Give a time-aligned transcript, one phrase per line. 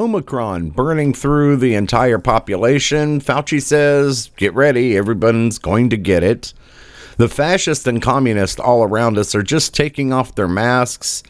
[0.00, 3.20] Omicron burning through the entire population.
[3.20, 6.54] Fauci says, get ready, everyone's going to get it.
[7.18, 11.22] The fascists and communists all around us are just taking off their masks,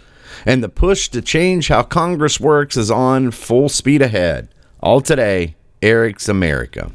[0.46, 4.48] and the push to change how Congress works is on full speed ahead.
[4.78, 6.92] All today, Eric's America.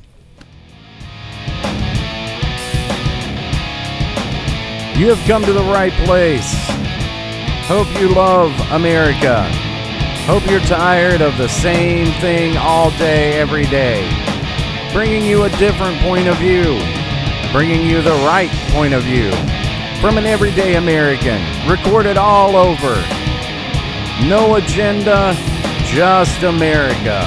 [4.98, 6.54] You have come to the right place.
[7.68, 9.74] Hope you love America.
[10.26, 14.10] Hope you're tired of the same thing all day, every day.
[14.92, 16.80] Bringing you a different point of view.
[17.52, 19.30] Bringing you the right point of view.
[20.02, 21.40] From an everyday American.
[21.70, 22.96] Recorded all over.
[24.28, 25.36] No agenda,
[25.94, 27.22] just America.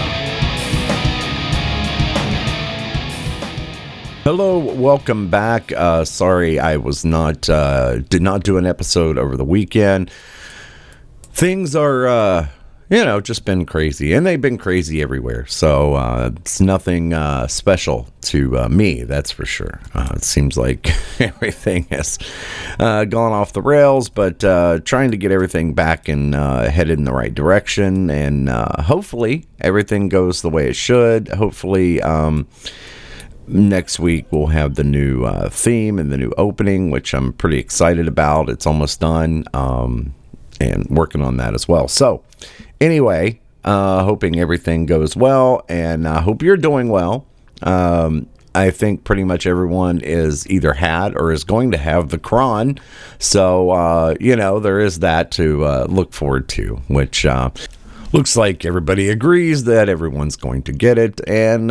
[4.25, 5.71] Hello, welcome back.
[5.71, 10.11] Uh, sorry, I was not uh, did not do an episode over the weekend.
[11.33, 12.49] Things are, uh,
[12.91, 15.45] you know, just been crazy, and they've been crazy everywhere.
[15.47, 19.81] So uh, it's nothing uh, special to uh, me, that's for sure.
[19.95, 20.89] Uh, it seems like
[21.21, 22.19] everything has
[22.79, 27.05] uh, gone off the rails, but uh, trying to get everything back and headed in
[27.05, 31.29] the right direction, and hopefully everything goes the way it should.
[31.29, 32.01] Hopefully.
[32.01, 32.49] Um,
[33.51, 38.07] next week we'll have the new theme and the new opening, which I'm pretty excited
[38.07, 38.51] about.
[38.51, 40.15] It's almost done, um,
[40.61, 41.89] and working on that as well.
[41.89, 42.23] So,
[42.81, 47.27] anyway, uh, hoping everything goes well, and I hope you're doing well.
[47.63, 52.19] Um, I think pretty much everyone is either had or is going to have the
[52.19, 52.79] cron.
[53.19, 57.51] So, uh, you know, there is that to uh, look forward to, which uh,
[58.13, 61.21] looks like everybody agrees that everyone's going to get it.
[61.29, 61.71] And,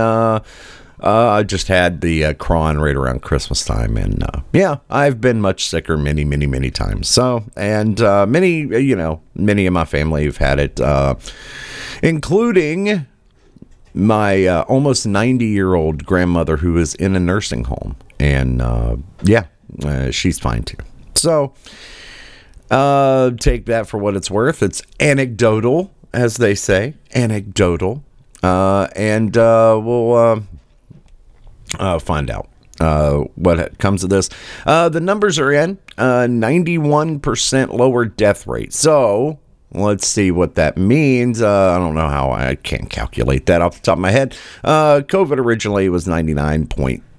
[1.01, 4.77] uh, uh, I just had the uh, cron right around Christmas time, and uh, yeah,
[4.89, 7.07] I've been much sicker many, many, many times.
[7.07, 11.15] So, and uh, many, you know, many of my family have had it, uh,
[12.01, 13.05] including
[13.93, 18.97] my uh, almost 90 year old grandmother who is in a nursing home, and uh,
[19.23, 19.45] yeah,
[19.83, 20.77] uh, she's fine too.
[21.15, 21.53] So,
[22.71, 24.63] uh, take that for what it's worth.
[24.63, 28.03] It's anecdotal, as they say, anecdotal,
[28.41, 30.43] uh, and uh, we'll.
[31.77, 34.29] Uh, find out uh, what comes of this.
[34.65, 38.73] Uh, the numbers are in uh, 91% lower death rate.
[38.73, 39.39] So
[39.71, 41.41] let's see what that means.
[41.41, 44.37] Uh, I don't know how I can't calculate that off the top of my head.
[44.63, 46.05] Uh, COVID originally was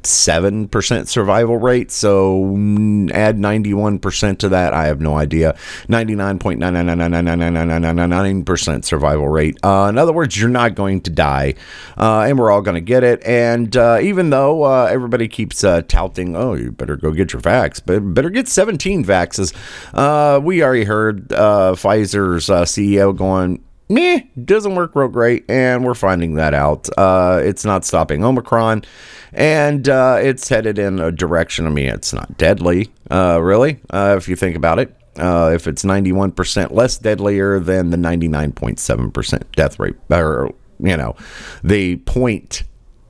[0.03, 1.91] 99.7% survival rate.
[1.91, 4.73] So mm, add 91% to that.
[4.73, 5.57] I have no idea.
[5.89, 9.57] 99.999999999% survival rate.
[9.63, 11.55] Uh, in other words, you're not going to die,
[11.97, 13.23] uh, and we're all going to get it.
[13.25, 17.43] And uh, even though uh, everybody keeps uh, touting, oh, you better go get your
[17.43, 19.55] vax, but better get 17 vaxes.
[19.95, 25.85] Uh, we already heard uh, Pfizer's uh, CEO going, meh, doesn't work real great, and
[25.85, 26.89] we're finding that out.
[26.97, 28.85] Uh, it's not stopping Omicron,
[29.33, 31.67] and uh, it's headed in a direction.
[31.67, 34.95] I mean, it's not deadly, uh, really, uh, if you think about it.
[35.19, 41.17] Uh, if it's 91% less deadlier than the 99.7% death rate, or, you know,
[41.65, 42.63] the point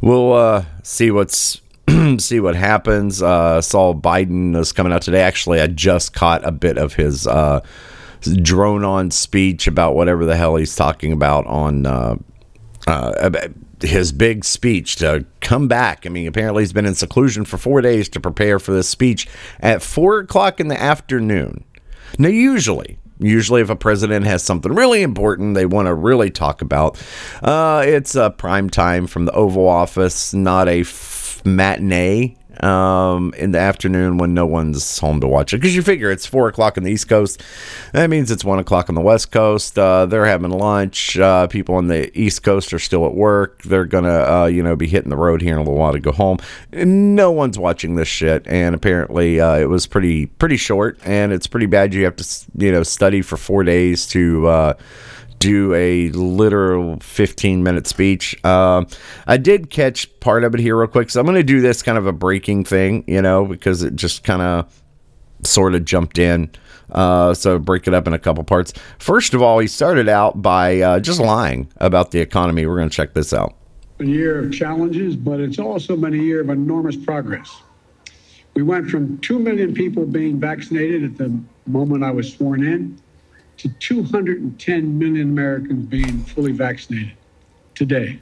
[0.00, 1.60] we'll uh, see what's
[2.18, 3.22] see what happens.
[3.22, 5.20] Uh, saw Biden is coming out today.
[5.20, 7.60] Actually, I just caught a bit of his uh,
[8.20, 12.16] drone on speech about whatever the hell he's talking about on uh,
[13.84, 16.06] his big speech to come back.
[16.06, 19.28] I mean, apparently he's been in seclusion for four days to prepare for this speech
[19.60, 21.64] at four o'clock in the afternoon.
[22.18, 26.62] Now, usually, usually if a president has something really important they want to really talk
[26.62, 27.00] about,
[27.42, 33.52] uh, it's a prime time from the Oval Office, not a f- matinee um, in
[33.52, 35.58] the afternoon when no one's home to watch it.
[35.58, 37.42] Because you figure it's four o'clock on the East Coast,
[37.92, 39.78] that means it's one o'clock on the West Coast.
[39.78, 41.18] Uh, they're having lunch.
[41.18, 43.62] Uh, people on the East Coast are still at work.
[43.62, 46.00] They're gonna, uh, you know, be hitting the road here in a little while to
[46.00, 46.38] go home.
[46.72, 51.46] No one's watching this shit, and apparently uh, it was pretty pretty short, and it's
[51.46, 51.94] pretty bad.
[51.94, 52.26] You have to,
[52.58, 54.74] you know, study for four days to.
[55.44, 58.42] Do a literal 15 minute speech.
[58.46, 58.86] Um,
[59.26, 61.82] I did catch part of it here real quick, so I'm going to do this
[61.82, 64.82] kind of a breaking thing, you know, because it just kind of
[65.42, 66.50] sort of jumped in.
[66.92, 68.72] Uh, so break it up in a couple parts.
[68.98, 72.64] First of all, he started out by uh, just lying about the economy.
[72.64, 73.54] We're going to check this out.
[73.98, 77.54] A year of challenges, but it's also been a year of enormous progress.
[78.54, 82.98] We went from 2 million people being vaccinated at the moment I was sworn in
[83.58, 87.12] to 210 million Americans being fully vaccinated
[87.74, 88.18] today.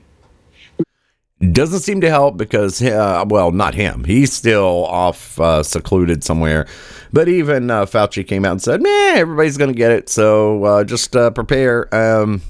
[1.50, 4.04] Doesn't seem to help because, uh, well, not him.
[4.04, 6.68] He's still off uh, secluded somewhere.
[7.12, 10.08] But even uh, Fauci came out and said, man, everybody's going to get it.
[10.08, 11.92] So uh, just uh, prepare.
[11.92, 12.42] Um,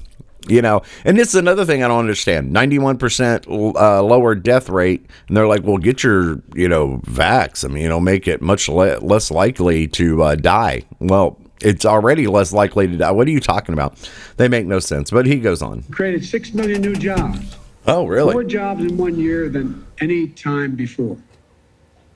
[0.47, 5.07] you know, and this is another thing I don't understand 91% uh, lower death rate.
[5.27, 7.65] And they're like, well, get your, you know, vax.
[7.65, 10.83] I mean, you know, make it much le- less likely to die.
[10.99, 13.11] Well, it's already less likely to die.
[13.11, 13.97] What are you talking about?
[14.37, 15.11] They make no sense.
[15.11, 15.83] But he goes on.
[15.83, 18.33] Created 6 million new jobs Oh, really?
[18.33, 21.17] More jobs in one year than any time before.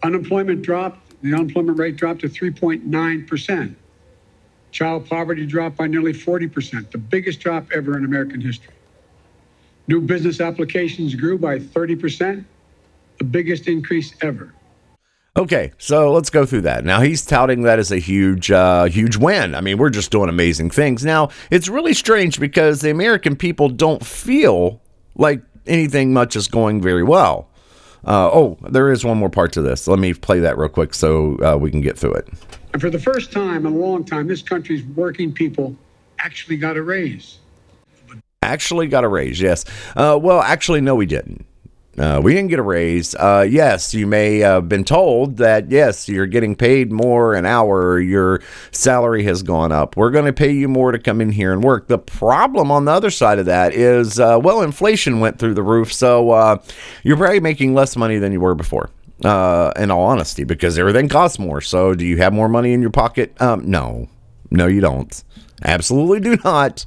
[0.04, 3.76] Unemployment dropped, the unemployment rate dropped to 3.9%.
[4.72, 8.74] Child poverty dropped by nearly 40%, the biggest drop ever in American history.
[9.88, 12.46] New business applications grew by 30%,
[13.18, 14.54] the biggest increase ever.
[15.38, 16.84] Okay, so let's go through that.
[16.84, 19.54] Now he's touting that as a huge, uh, huge win.
[19.54, 21.06] I mean, we're just doing amazing things.
[21.06, 24.82] Now it's really strange because the American people don't feel
[25.16, 27.50] like anything much is going very well.
[28.04, 29.88] Uh, oh, there is one more part to this.
[29.88, 32.30] Let me play that real quick so uh, we can get through it.
[32.74, 35.76] And for the first time in a long time, this country's working people
[36.18, 37.38] actually got a raise.
[38.42, 39.66] Actually got a raise, yes.
[39.96, 41.46] Uh, well, actually, no, we didn't.
[41.98, 43.16] Uh, we didn't get a raise.
[43.16, 48.00] Uh, yes, you may have been told that, yes, you're getting paid more an hour,
[48.00, 48.40] your
[48.72, 49.98] salary has gone up.
[49.98, 51.88] We're going to pay you more to come in here and work.
[51.88, 55.64] The problem on the other side of that is, uh, well, inflation went through the
[55.64, 56.58] roof, so uh,
[57.04, 58.92] you're probably making less money than you were before.
[59.26, 61.60] Uh, in all honesty, because everything costs more.
[61.60, 63.36] So, do you have more money in your pocket?
[63.42, 64.08] Um, no,
[64.52, 65.24] no, you don't.
[65.64, 66.86] Absolutely do not.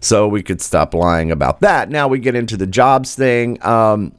[0.00, 1.90] So we could stop lying about that.
[1.90, 3.64] Now we get into the jobs thing.
[3.64, 4.12] Um,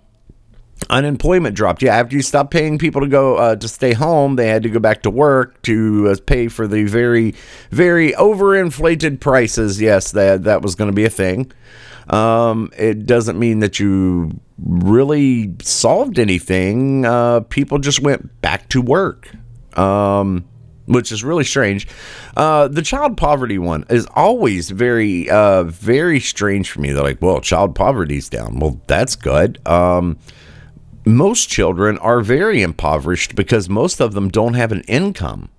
[0.89, 1.81] unemployment dropped.
[1.81, 4.69] Yeah, after you stopped paying people to go uh, to stay home, they had to
[4.69, 7.35] go back to work to uh, pay for the very,
[7.71, 9.81] very overinflated prices.
[9.81, 11.51] Yes, that that was going to be a thing.
[12.09, 17.05] Um, it doesn't mean that you really solved anything.
[17.05, 19.29] Uh, people just went back to work.
[19.75, 20.45] Um,
[20.85, 21.87] which is really strange.
[22.37, 26.91] Uh, the child poverty one is always very, uh, very strange for me.
[26.91, 28.59] They're like, well, child poverty's down.
[28.59, 29.59] Well, that's good.
[29.67, 30.19] Um,
[31.05, 35.49] most children are very impoverished because most of them don't have an income.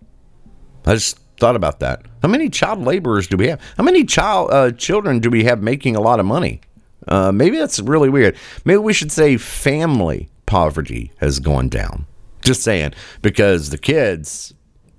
[0.85, 2.03] I just thought about that.
[2.23, 3.61] How many child laborers do we have?
[3.77, 6.61] How many child uh, children do we have making a lot of money?
[7.07, 8.37] Uh, maybe that's really weird.
[8.65, 12.07] Maybe we should say family poverty has gone down.
[12.43, 14.55] Just saying, because the kids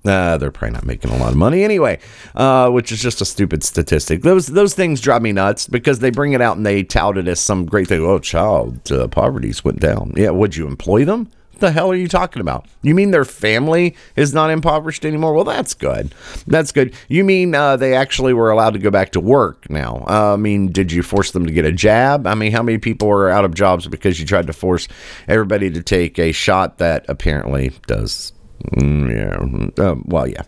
[0.07, 1.99] uh, they're probably not making a lot of money anyway,
[2.35, 4.21] uh, which is just a stupid statistic.
[4.21, 7.27] Those those things drive me nuts because they bring it out and they tout it
[7.27, 8.01] as some great thing.
[8.01, 10.13] Oh, child uh, poverty's went down.
[10.15, 11.29] Yeah, would you employ them?
[11.59, 12.67] The hell are you talking about?
[12.83, 15.33] You mean their family is not impoverished anymore?
[15.33, 16.13] Well, that's good.
[16.45, 16.93] That's good.
[17.07, 20.05] You mean uh, they actually were allowed to go back to work now?
[20.07, 22.27] Uh, I mean, did you force them to get a jab?
[22.27, 24.87] I mean, how many people are out of jobs because you tried to force
[25.27, 28.33] everybody to take a shot that apparently does
[28.77, 29.37] yeah.
[29.37, 30.43] Um, well, yeah.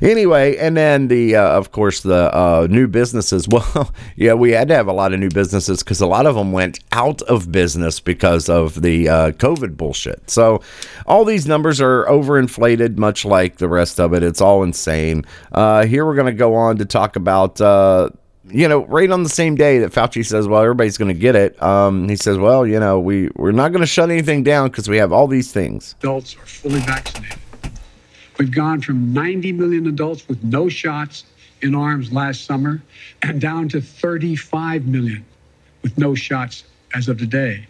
[0.00, 3.46] Anyway, and then the, uh, of course, the uh, new businesses.
[3.60, 6.36] Well, yeah, we had to have a lot of new businesses because a lot of
[6.36, 10.30] them went out of business because of the uh, COVID bullshit.
[10.30, 10.62] So
[11.04, 14.22] all these numbers are overinflated, much like the rest of it.
[14.22, 15.24] It's all insane.
[15.52, 18.10] Uh, here we're going to go on to talk about uh,
[18.52, 21.36] you know, right on the same day that Fauci says, "Well, everybody's going to get
[21.36, 24.68] it," um, he says, "Well, you know, we we're not going to shut anything down
[24.68, 27.38] because we have all these things." Adults are fully vaccinated.
[28.38, 31.24] We've gone from 90 million adults with no shots
[31.60, 32.80] in arms last summer,
[33.22, 35.24] and down to 35 million
[35.82, 36.64] with no shots
[36.94, 37.66] as of today.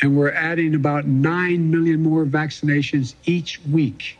[0.00, 4.18] And we're adding about 9 million more vaccinations each week.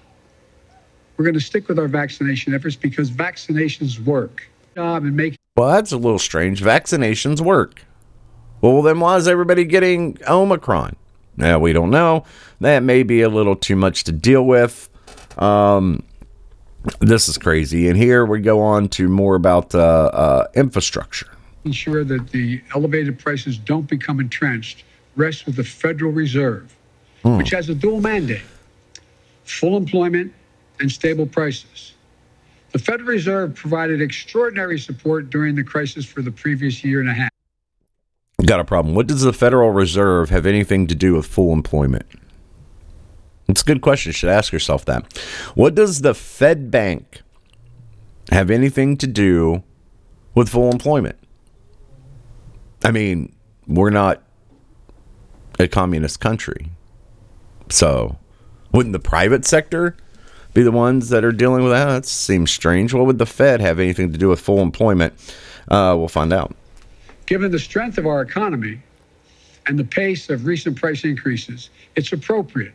[1.16, 4.48] We're going to stick with our vaccination efforts because vaccinations work.
[4.76, 6.62] Job and make well, that's a little strange.
[6.62, 7.84] Vaccinations work.
[8.60, 10.96] Well, then why is everybody getting Omicron?
[11.36, 12.24] Now, we don't know.
[12.60, 14.88] That may be a little too much to deal with.
[15.36, 16.04] Um,
[17.00, 17.88] this is crazy.
[17.88, 21.28] And here we go on to more about uh, uh, infrastructure.
[21.64, 24.84] Ensure that the elevated prices don't become entrenched
[25.16, 26.74] rests with the Federal Reserve,
[27.22, 27.38] hmm.
[27.38, 28.42] which has a dual mandate
[29.44, 30.32] full employment
[30.80, 31.91] and stable prices.
[32.72, 37.12] The Federal Reserve provided extraordinary support during the crisis for the previous year and a
[37.12, 37.30] half.
[38.44, 38.94] Got a problem.
[38.94, 42.06] What does the Federal Reserve have anything to do with full employment?
[43.46, 44.10] It's a good question.
[44.10, 45.16] You should ask yourself that.
[45.54, 47.22] What does the Fed Bank
[48.30, 49.62] have anything to do
[50.34, 51.18] with full employment?
[52.82, 53.34] I mean,
[53.66, 54.22] we're not
[55.58, 56.70] a communist country.
[57.68, 58.18] So,
[58.72, 59.96] wouldn't the private sector
[60.54, 61.86] be the ones that are dealing with that?
[61.86, 62.92] That seems strange.
[62.92, 65.14] What would the Fed have anything to do with full employment?
[65.68, 66.54] Uh, we'll find out.
[67.26, 68.80] Given the strength of our economy
[69.66, 72.72] and the pace of recent price increases, it's appropriate,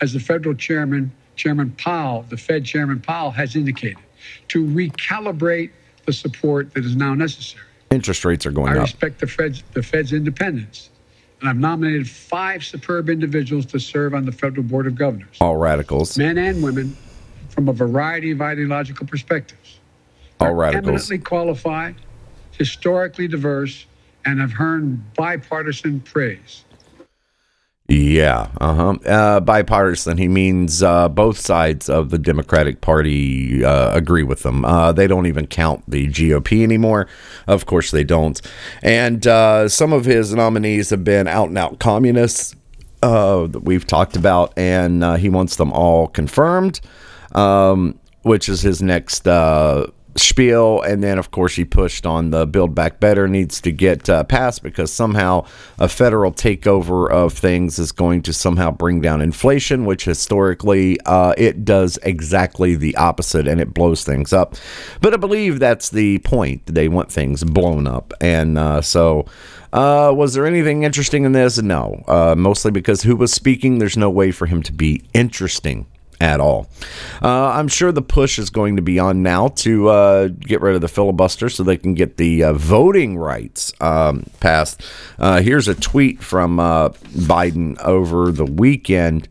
[0.00, 3.98] as the federal chairman, Chairman Powell, the Fed Chairman Powell, has indicated,
[4.48, 5.70] to recalibrate
[6.06, 7.64] the support that is now necessary.
[7.90, 8.78] Interest rates are going I up.
[8.78, 10.90] I respect the Fed's, the Fed's independence,
[11.40, 15.56] and I've nominated five superb individuals to serve on the Federal Board of Governors, All
[15.56, 16.16] radicals.
[16.16, 16.96] men and women,
[17.60, 19.80] from a variety of ideological perspectives.
[20.40, 20.88] All radicals.
[20.88, 21.94] Eminently qualified,
[22.52, 23.84] historically diverse,
[24.24, 26.64] and have earned bipartisan praise.
[27.86, 28.94] Yeah, uh-huh.
[29.04, 30.16] Uh Bipartisan.
[30.16, 34.64] He means uh, both sides of the Democratic Party uh, agree with them.
[34.64, 37.08] Uh, they don't even count the GOP anymore.
[37.46, 38.40] Of course, they don't.
[38.82, 42.54] And uh, some of his nominees have been out and out communists
[43.02, 46.80] uh, that we've talked about, and uh, he wants them all confirmed,
[47.32, 50.82] um, which is his next uh, spiel.
[50.82, 54.24] And then, of course, he pushed on the Build Back Better needs to get uh,
[54.24, 55.46] passed because somehow
[55.78, 61.34] a federal takeover of things is going to somehow bring down inflation, which historically uh,
[61.36, 64.54] it does exactly the opposite and it blows things up.
[65.00, 66.66] But I believe that's the point.
[66.66, 68.12] They want things blown up.
[68.20, 69.26] And uh, so.
[69.72, 71.62] Uh, was there anything interesting in this?
[71.62, 72.02] No.
[72.08, 75.86] Uh, mostly because who was speaking, there's no way for him to be interesting
[76.20, 76.68] at all.
[77.22, 80.74] Uh, I'm sure the push is going to be on now to uh, get rid
[80.74, 84.82] of the filibuster so they can get the uh, voting rights um, passed.
[85.18, 89.28] Uh, here's a tweet from uh, Biden over the weekend.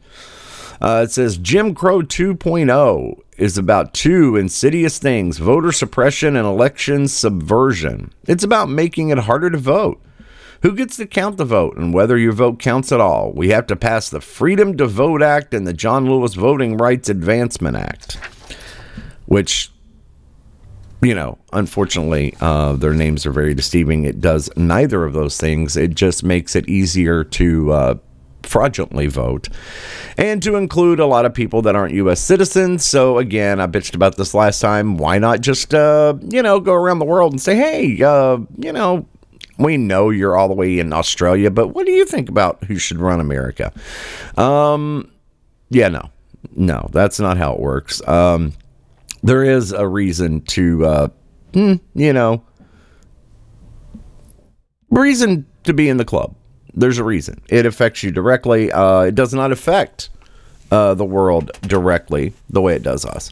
[0.81, 7.07] Uh, it says Jim Crow 2.0 is about two insidious things voter suppression and election
[7.07, 8.11] subversion.
[8.27, 10.01] It's about making it harder to vote.
[10.61, 13.31] Who gets to count the vote and whether your vote counts at all?
[13.31, 17.07] We have to pass the Freedom to Vote Act and the John Lewis Voting Rights
[17.07, 18.19] Advancement Act,
[19.25, 19.71] which,
[21.01, 24.03] you know, unfortunately, uh, their names are very deceiving.
[24.03, 25.77] It does neither of those things.
[25.77, 27.95] It just makes it easier to uh,
[28.43, 29.47] fraudulently vote
[30.17, 32.19] and to include a lot of people that aren't U.S.
[32.19, 32.83] citizens.
[32.83, 34.97] So, again, I bitched about this last time.
[34.97, 38.73] Why not just, uh, you know, go around the world and say, hey, uh, you
[38.73, 39.07] know,
[39.59, 42.77] we know you're all the way in Australia, but what do you think about who
[42.77, 43.71] should run America?
[44.37, 45.11] Um,
[45.69, 46.09] yeah, no,
[46.55, 48.05] no, that's not how it works.
[48.07, 48.53] Um,
[49.21, 51.07] there is a reason to, uh,
[51.53, 52.43] hmm, you know,
[54.89, 56.35] reason to be in the club.
[56.73, 57.41] There's a reason.
[57.49, 58.71] It affects you directly.
[58.71, 60.09] Uh, it does not affect
[60.71, 63.31] uh, the world directly the way it does us.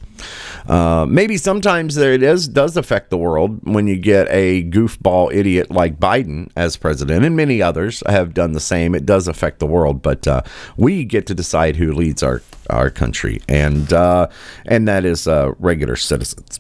[0.68, 5.34] Uh, maybe sometimes there it is does affect the world when you get a goofball
[5.34, 8.96] idiot like Biden as president, and many others have done the same.
[8.96, 10.42] It does affect the world, but uh,
[10.76, 14.28] we get to decide who leads our our country, and uh,
[14.66, 16.60] and that is uh, regular citizens.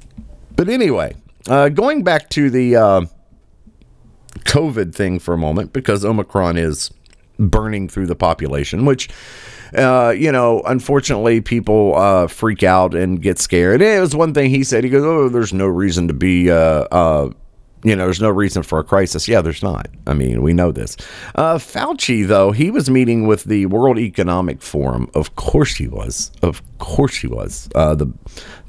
[0.55, 1.15] But anyway,
[1.48, 3.10] uh, going back to the
[4.39, 6.91] COVID thing for a moment, because Omicron is
[7.38, 9.10] burning through the population, which
[9.75, 13.82] uh, you know, unfortunately, people uh, freak out and get scared.
[13.82, 14.84] And it was one thing he said.
[14.84, 17.32] He goes, "Oh, there's no reason to be." Uh, uh,
[17.84, 19.27] you know, there's no reason for a crisis.
[19.27, 19.88] Yeah, there's not.
[20.08, 20.98] I mean, we know this.
[21.36, 25.10] Uh, Fauci, though, he was meeting with the World Economic Forum.
[25.13, 26.32] Of course, he was.
[26.41, 27.70] Of course, he was.
[27.75, 28.12] Uh, the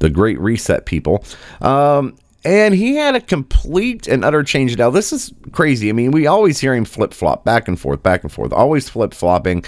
[0.00, 1.24] the Great Reset people.
[1.60, 4.76] Um, and he had a complete and utter change.
[4.76, 5.88] Now, this is crazy.
[5.88, 8.88] I mean, we always hear him flip flop back and forth, back and forth, always
[8.88, 9.64] flip flopping.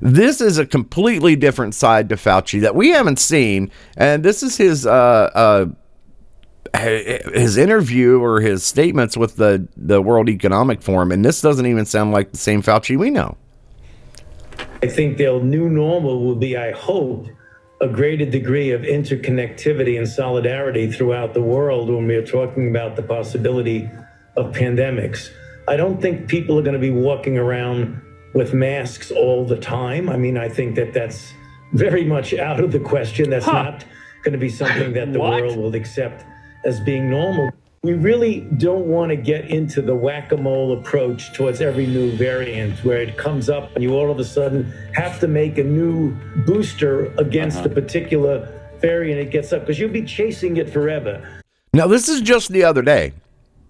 [0.00, 4.56] This is a completely different side to Fauci that we haven't seen, and this is
[4.56, 5.66] his uh, uh,
[6.78, 11.86] his interview or his statements with the the World Economic Forum, and this doesn't even
[11.86, 13.36] sound like the same Fauci we know.
[14.82, 17.28] I think their new normal will be, I hope,
[17.80, 22.96] a greater degree of interconnectivity and solidarity throughout the world when we are talking about
[22.96, 23.90] the possibility
[24.36, 25.28] of pandemics.
[25.68, 28.00] I don't think people are going to be walking around
[28.34, 30.08] with masks all the time.
[30.08, 31.32] I mean, I think that that's
[31.72, 33.30] very much out of the question.
[33.30, 33.62] That's Huh.
[33.64, 33.84] not
[34.22, 35.40] going to be something that the What?
[35.42, 36.24] world will accept
[36.64, 37.50] as being normal.
[37.84, 42.12] We really don't want to get into the whack a mole approach towards every new
[42.12, 45.62] variant where it comes up and you all of a sudden have to make a
[45.62, 47.68] new booster against uh-huh.
[47.68, 51.42] a particular variant it gets up because you'll be chasing it forever.
[51.74, 53.12] Now, this is just the other day.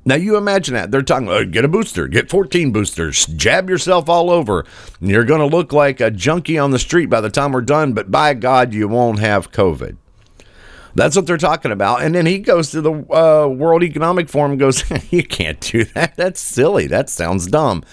[0.05, 0.93] Now, you imagine that.
[0.93, 4.65] They're talking, oh, get a booster, get 14 boosters, jab yourself all over.
[5.01, 7.95] You're going to look like a junkie on the street by the time we're done,
[7.95, 9.97] but by God, you won't have COVID.
[10.95, 12.03] That's what they're talking about.
[12.03, 16.17] And then he goes to the uh, World Economic Forum goes, You can't do that.
[16.17, 16.87] That's silly.
[16.87, 17.85] That sounds dumb.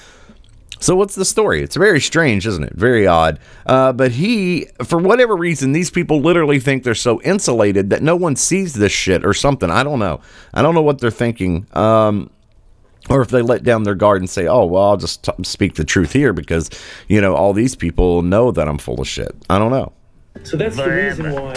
[0.80, 1.62] So, what's the story?
[1.62, 2.74] It's very strange, isn't it?
[2.74, 3.40] Very odd.
[3.68, 8.16] Uh, but he, for whatever reason, these people literally think they're so insulated that no
[8.16, 9.70] one sees this shit or something.
[9.70, 10.22] I don't know.
[10.56, 11.68] I don't know what they're thinking.
[11.74, 12.32] Um,
[13.12, 15.76] or if they let down their guard and say, "Oh, well, I'll just t- speak
[15.76, 16.70] the truth here because
[17.08, 19.94] you know all these people know that I'm full of shit." I don't know.
[20.44, 21.54] So that's the reason why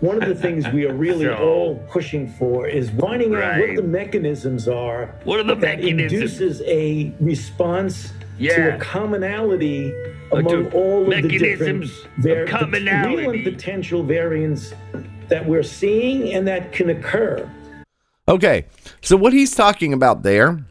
[0.00, 3.76] one of the things we are really So- all pushing for is finding out what
[3.76, 6.12] the mechanisms are What are the that mechanisms?
[6.12, 9.92] induces a response to a commonality
[10.32, 13.44] among to all of the different mechanisms of var- real commonality.
[13.44, 14.74] and potential variants
[15.28, 17.48] that we're seeing and that can occur.
[18.26, 18.64] Okay,
[19.00, 20.64] so what he's talking about there,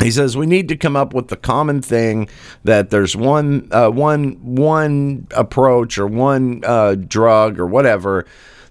[0.00, 2.28] he says we need to come up with the common thing
[2.64, 8.24] that there's one, uh, one, one approach or one uh, drug or whatever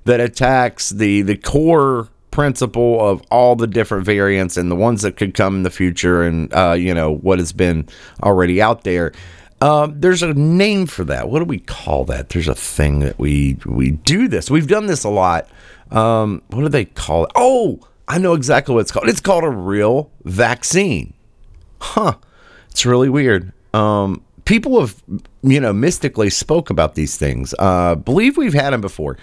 [0.05, 5.17] that attacks the the core principle of all the different variants and the ones that
[5.17, 7.87] could come in the future and uh, you know what has been
[8.23, 9.11] already out there.
[9.59, 11.29] Um, there's a name for that.
[11.29, 12.29] What do we call that?
[12.29, 14.49] There's a thing that we we do this.
[14.49, 15.47] We've done this a lot.
[15.91, 17.31] Um, what do they call it?
[17.35, 17.79] Oh,
[18.11, 19.07] I know exactly what it's called.
[19.07, 21.13] It's called a real vaccine.
[21.79, 22.15] Huh.
[22.69, 23.53] It's really weird.
[23.73, 25.01] Um, people have,
[25.43, 27.55] you know, mystically spoke about these things.
[27.57, 29.17] Uh, believe we've had them before,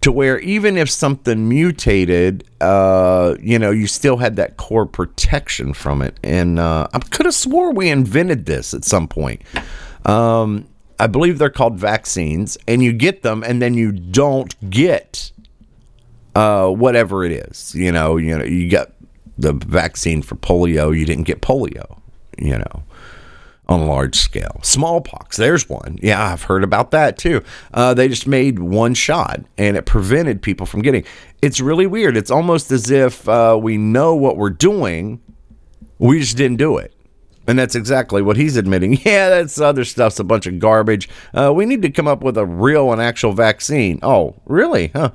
[0.00, 5.74] to where even if something mutated, uh, you know, you still had that core protection
[5.74, 6.18] from it.
[6.22, 9.42] And uh, I could have swore we invented this at some point.
[10.06, 10.66] Um,
[10.98, 15.30] I believe they're called vaccines, and you get them, and then you don't get
[16.34, 17.74] uh, whatever it is.
[17.74, 18.92] You know, you know, you got
[19.38, 21.98] the vaccine for polio, you didn't get polio.
[22.38, 22.84] You know,
[23.68, 25.36] on a large scale, smallpox.
[25.36, 25.98] There's one.
[26.02, 27.42] Yeah, I've heard about that too.
[27.72, 31.04] Uh, they just made one shot, and it prevented people from getting.
[31.42, 32.16] It's really weird.
[32.16, 35.20] It's almost as if uh, we know what we're doing,
[35.98, 36.94] we just didn't do it.
[37.46, 38.98] And that's exactly what he's admitting.
[39.04, 41.08] Yeah, that's other stuff's a bunch of garbage.
[41.34, 43.98] Uh, we need to come up with a real and actual vaccine.
[44.02, 44.88] Oh, really?
[44.88, 45.10] Huh?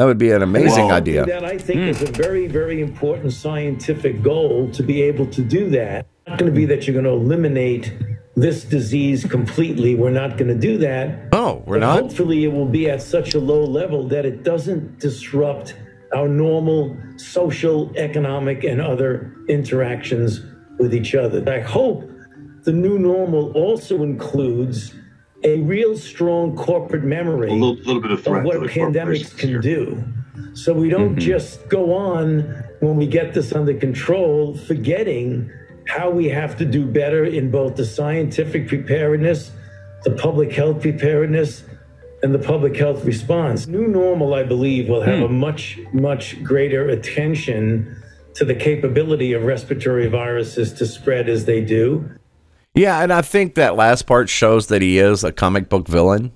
[0.00, 1.26] That would be an amazing Well, idea.
[1.26, 1.88] That I think hmm.
[1.88, 6.06] is a very, very important scientific goal to be able to do that.
[6.06, 7.92] It's not going to be that you're going to eliminate
[8.34, 9.94] this disease completely.
[9.94, 11.28] We're not going to do that.
[11.32, 12.00] Oh, we're But not?
[12.00, 15.76] Hopefully, it will be at such a low level that it doesn't disrupt
[16.16, 20.40] our normal social, economic, and other interactions
[20.78, 21.46] with each other.
[21.46, 22.10] I hope
[22.62, 24.94] the new normal also includes
[25.42, 29.60] a real strong corporate memory A little, little bit of of what pandemics can here.
[29.60, 30.04] do.
[30.54, 31.20] So we don't mm-hmm.
[31.20, 32.40] just go on
[32.80, 35.50] when we get this under control, forgetting
[35.86, 39.50] how we have to do better in both the scientific preparedness,
[40.04, 41.64] the public health preparedness,
[42.22, 43.66] and the public health response.
[43.66, 45.24] New normal, I believe, will have hmm.
[45.24, 47.96] a much, much greater attention
[48.34, 52.10] to the capability of respiratory viruses to spread as they do.
[52.74, 56.32] Yeah, and I think that last part shows that he is a comic book villain.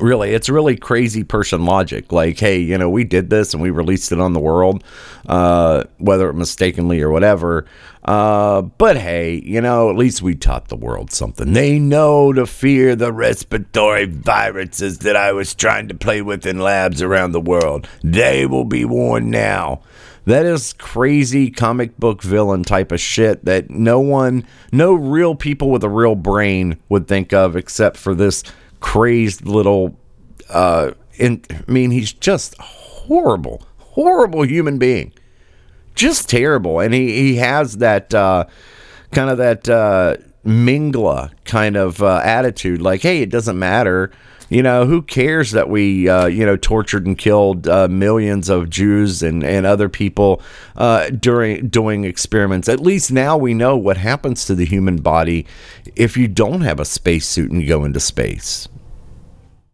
[0.00, 2.10] Really, it's really crazy person logic.
[2.10, 4.82] Like, hey, you know, we did this and we released it on the world,
[5.28, 7.66] uh, whether mistakenly or whatever.
[8.02, 11.52] Uh, but hey, you know, at least we taught the world something.
[11.52, 16.58] They know to fear the respiratory viruses that I was trying to play with in
[16.58, 17.86] labs around the world.
[18.02, 19.82] They will be warned now.
[20.24, 25.70] That is crazy comic book villain type of shit that no one, no real people
[25.70, 28.44] with a real brain would think of except for this
[28.80, 29.96] crazed little.
[30.48, 35.12] Uh, in, I mean, he's just horrible, horrible human being,
[35.94, 38.44] just terrible, and he he has that uh,
[39.10, 44.10] kind of that uh, Mengele kind of uh, attitude, like, hey, it doesn't matter.
[44.52, 48.68] You know, who cares that we, uh, you know, tortured and killed uh, millions of
[48.68, 50.42] Jews and, and other people
[50.76, 52.68] uh, during doing experiments?
[52.68, 55.46] At least now we know what happens to the human body
[55.96, 58.68] if you don't have a spacesuit and go into space.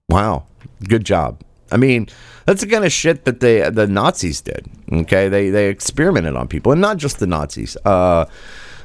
[0.09, 0.47] Wow,
[0.87, 1.43] good job.
[1.73, 2.07] I mean,
[2.47, 4.71] that's the kind of shit that they the Nazis did.
[4.93, 7.77] Okay, they they experimented on people, and not just the Nazis.
[7.85, 8.27] Uh,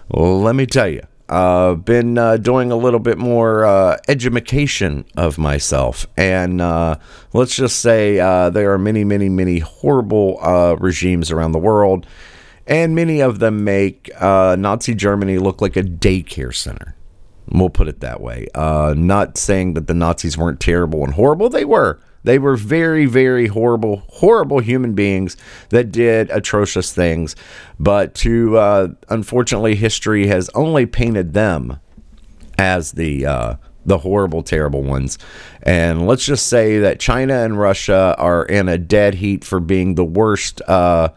[0.09, 5.37] let me tell you, uh, been uh, doing a little bit more uh, education of
[5.37, 6.97] myself, and uh,
[7.33, 12.05] let's just say uh, there are many, many, many horrible uh, regimes around the world,
[12.67, 16.95] and many of them make Nazi Germany look like a daycare center.
[17.49, 18.47] We'll put it that way.
[18.55, 21.49] Not saying that the Nazis weren't terrible and horrible.
[21.49, 21.99] They were.
[22.23, 25.37] They were very, very horrible, horrible human beings
[25.69, 27.35] that did atrocious things.
[27.79, 31.79] But to uh, unfortunately, history has only painted them
[32.57, 33.55] as the uh,
[33.85, 35.17] the horrible, terrible ones.
[35.61, 39.95] And let's just say that China and Russia are in a dead heat for being
[39.95, 41.09] the worst, uh,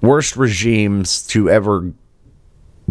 [0.00, 1.92] worst regimes to ever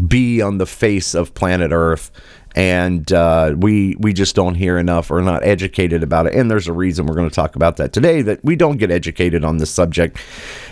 [0.07, 2.11] be on the face of planet Earth.
[2.55, 6.33] And uh, we we just don't hear enough or not educated about it.
[6.33, 8.89] And there's a reason we're going to talk about that today that we don't get
[8.91, 10.17] educated on this subject.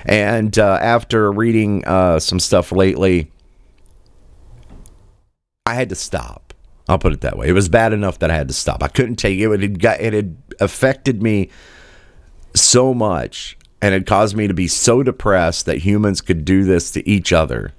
[0.06, 3.32] And uh, after reading uh, some stuff lately,
[5.66, 6.54] I had to stop.
[6.90, 7.48] I'll put it that way.
[7.48, 8.82] It was bad enough that I had to stop.
[8.82, 9.52] I couldn't take it.
[9.52, 11.50] It had, got, it had affected me
[12.56, 16.92] so much and it caused me to be so depressed that humans could do this
[16.92, 17.74] to each other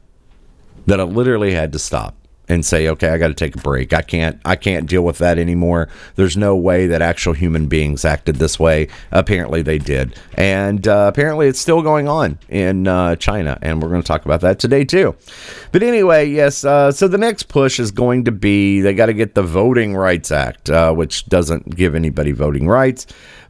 [0.86, 2.14] that I literally had to stop
[2.48, 3.92] and say, okay, I got to take a break.
[3.92, 5.88] I can't, I can't deal with that anymore.
[6.16, 8.88] There's no way that actual human beings acted this way.
[9.10, 13.88] Apparently they did, and uh, apparently it's still going on in uh, China, and we're
[13.88, 15.14] going to talk about that today too.
[15.72, 16.64] But anyway, yes.
[16.64, 19.96] Uh, so the next push is going to be they got to get the Voting
[19.96, 23.06] Rights Act, uh, which doesn't give anybody voting rights.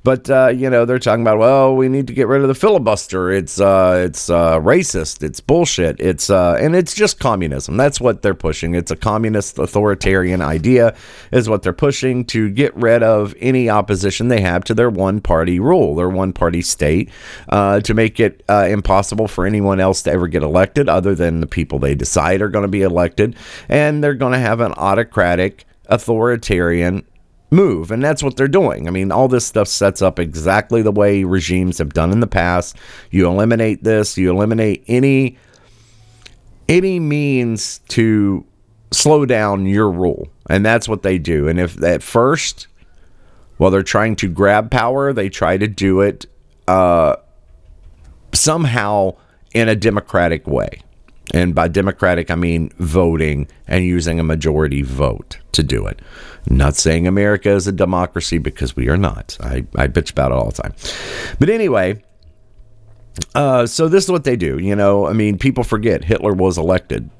[0.09, 2.55] But uh, you know they're talking about well we need to get rid of the
[2.55, 3.31] filibuster.
[3.31, 5.23] It's uh, it's uh, racist.
[5.23, 6.01] It's bullshit.
[6.01, 7.77] It's uh, and it's just communism.
[7.77, 8.75] That's what they're pushing.
[8.75, 10.97] It's a communist authoritarian idea
[11.31, 15.21] is what they're pushing to get rid of any opposition they have to their one
[15.21, 17.11] party rule, their one party state,
[17.51, 21.41] uh, to make it uh, impossible for anyone else to ever get elected other than
[21.41, 23.37] the people they decide are going to be elected,
[23.69, 27.05] and they're going to have an autocratic authoritarian
[27.51, 28.87] move and that's what they're doing.
[28.87, 32.27] I mean all this stuff sets up exactly the way regimes have done in the
[32.27, 32.77] past.
[33.11, 35.39] You eliminate this you eliminate any
[36.69, 38.45] any means to
[38.91, 41.49] slow down your rule and that's what they do.
[41.49, 42.67] And if at first
[43.57, 46.27] while they're trying to grab power they try to do it
[46.67, 47.17] uh,
[48.35, 49.17] somehow
[49.55, 50.83] in a democratic way
[51.35, 56.01] and by democratic, I mean voting and using a majority vote to do it.
[56.49, 59.37] not saying America is a democracy because we are not.
[59.41, 60.75] I, I bitch about it all the time.
[61.39, 62.03] But anyway,
[63.35, 64.59] uh, so this is what they do.
[64.59, 67.11] You know, I mean, people forget Hitler was elected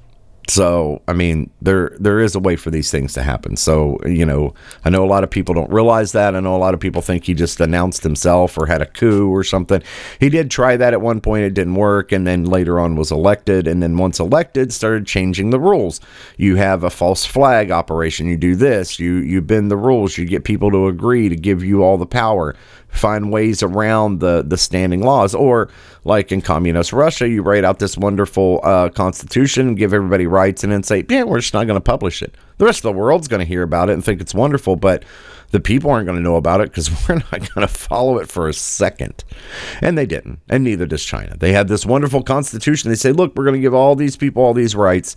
[0.49, 3.57] so, I mean, there there is a way for these things to happen.
[3.57, 6.35] So, you know, I know a lot of people don't realize that.
[6.35, 9.29] I know a lot of people think he just announced himself or had a coup
[9.29, 9.83] or something.
[10.21, 13.13] He did try that at one point, it didn't work, and then later on was
[13.13, 16.01] elected, and then once elected, started changing the rules.
[16.39, 18.27] You have a false flag operation.
[18.27, 18.99] You do this.
[18.99, 20.17] You you bend the rules.
[20.17, 22.55] You get people to agree to give you all the power
[22.89, 25.35] find ways around the the standing laws.
[25.35, 25.69] Or
[26.05, 30.73] like in communist russia you write out this wonderful uh, constitution give everybody rights and
[30.73, 32.35] then say yeah we're just not going to publish it.
[32.57, 35.05] The rest of the world's going to hear about it and think it's wonderful but
[35.51, 38.29] the people aren't going to know about it because we're not going to follow it
[38.29, 39.25] for a second.
[39.81, 40.41] And they didn't.
[40.49, 41.37] And neither does China.
[41.37, 42.91] They had this wonderful constitution.
[42.91, 45.15] They say, look, we're going to give all these people all these rights.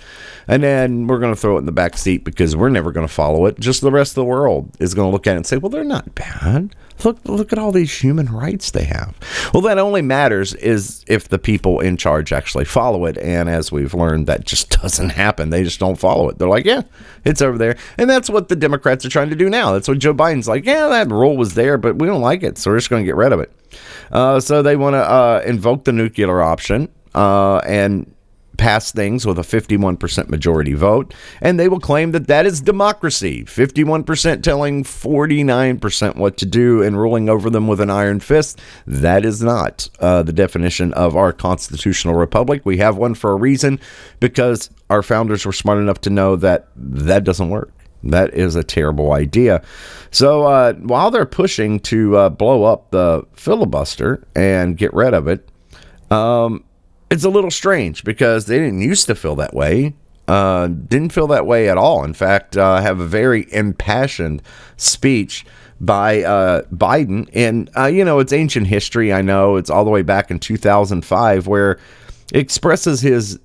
[0.48, 3.08] And then we're going to throw it in the back seat because we're never going
[3.08, 3.60] to follow it.
[3.60, 5.70] Just the rest of the world is going to look at it and say, well,
[5.70, 6.76] they're not bad.
[7.04, 9.16] Look, look at all these human rights they have.
[9.54, 13.18] Well, that only matters is if the people in charge actually follow it.
[13.18, 15.50] And as we've learned, that just doesn't happen.
[15.50, 16.38] They just don't follow it.
[16.38, 16.84] They're like, yeah,
[17.26, 17.76] it's over there.
[17.98, 19.72] And that's what the Democrats are trying to do now.
[19.72, 22.58] That's what Joe Biden's like, yeah, that rule was there, but we don't like it.
[22.58, 23.52] So we're just going to get rid of it.
[24.12, 26.90] Uh, so they want to uh, invoke the nuclear option.
[27.14, 28.14] Uh, and
[28.62, 33.44] pass things with a 51% majority vote, and they will claim that that is democracy.
[33.44, 38.62] 51% telling 49% what to do and ruling over them with an iron fist.
[38.86, 42.62] That is not uh, the definition of our constitutional republic.
[42.64, 43.80] We have one for a reason
[44.20, 47.72] because our founders were smart enough to know that that doesn't work.
[48.04, 49.62] That is a terrible idea.
[50.10, 55.28] So uh, while they're pushing to uh, blow up the filibuster and get rid of
[55.28, 55.48] it,
[56.10, 56.64] um,
[57.10, 59.94] it's a little strange because they didn't used to feel that way.
[60.28, 62.04] Uh, didn't feel that way at all.
[62.04, 64.42] In fact, uh, have a very impassioned
[64.78, 65.46] speech
[65.82, 67.30] by uh, Biden.
[67.34, 69.12] And, uh, you know, it's ancient history.
[69.12, 71.72] I know it's all the way back in 2005 where
[72.32, 73.40] it expresses his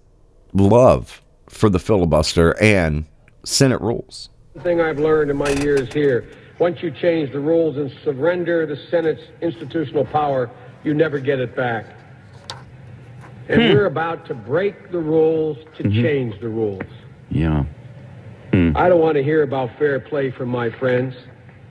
[0.52, 3.06] love for the filibuster and
[3.44, 4.28] Senate rules.
[4.56, 6.26] One thing I've learned in my years here
[6.58, 10.50] once you change the rules and surrender the Senate's institutional power,
[10.82, 11.84] you never get it back.
[13.50, 13.68] And hmm.
[13.74, 16.02] we're about to break the rules to mm-hmm.
[16.02, 16.80] change the rules.
[17.28, 17.66] Yeah.
[18.54, 18.72] Hmm.
[18.74, 21.14] I don't want to hear about fair play from my friends.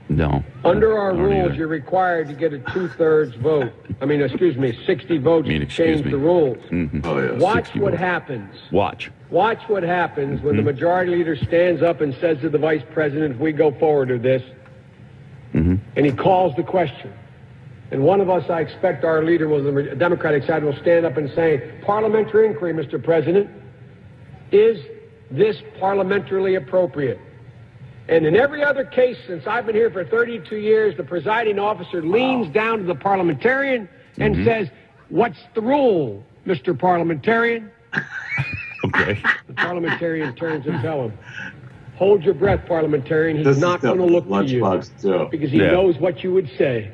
[0.08, 0.44] No.
[0.64, 1.54] Under our rules, either.
[1.54, 3.72] you're required to get a two-thirds vote.
[4.00, 6.10] I mean, excuse me, 60 votes mean, to change me.
[6.10, 6.58] the rules.
[7.04, 7.32] Oh, yeah.
[7.38, 7.98] Watch what votes.
[7.98, 8.54] happens.
[8.70, 9.10] Watch.
[9.30, 10.66] Watch what happens when the Mm-hmm.
[10.66, 14.22] majority leader stands up and says to the vice president, if we go forward with
[14.22, 14.42] this,
[15.54, 15.76] Mm-hmm.
[15.96, 17.10] and he calls the question.
[17.90, 21.16] And one of us, I expect our leader, will, the Democratic side, will stand up
[21.16, 23.02] and say, parliamentary inquiry, Mr.
[23.02, 23.48] President.
[24.52, 24.84] Is
[25.30, 27.18] this parliamentarily appropriate?
[28.08, 32.02] And in every other case since I've been here for 32 years, the presiding officer
[32.02, 33.88] leans down to the parliamentarian
[34.18, 34.44] and mm-hmm.
[34.44, 34.68] says,
[35.08, 36.78] What's the rule, Mr.
[36.78, 37.70] Parliamentarian?
[38.84, 39.20] Okay.
[39.48, 41.18] The parliamentarian turns and tells him,
[41.96, 43.38] Hold your breath, parliamentarian.
[43.38, 44.60] He's This not going to look to you
[45.00, 45.28] too.
[45.30, 45.70] because he Yeah.
[45.72, 46.90] knows what you would say.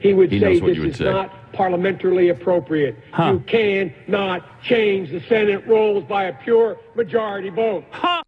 [0.00, 1.04] He would He say this would is say.
[1.04, 2.96] not parliamentarily appropriate.
[3.12, 3.34] Huh.
[3.34, 7.84] You cannot change the Senate rules by a pure majority vote.
[7.90, 8.22] Huh,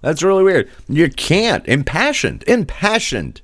[0.00, 0.70] that's really weird.
[0.88, 1.66] You can't.
[1.66, 2.44] Impassioned.
[2.46, 3.40] Impassioned.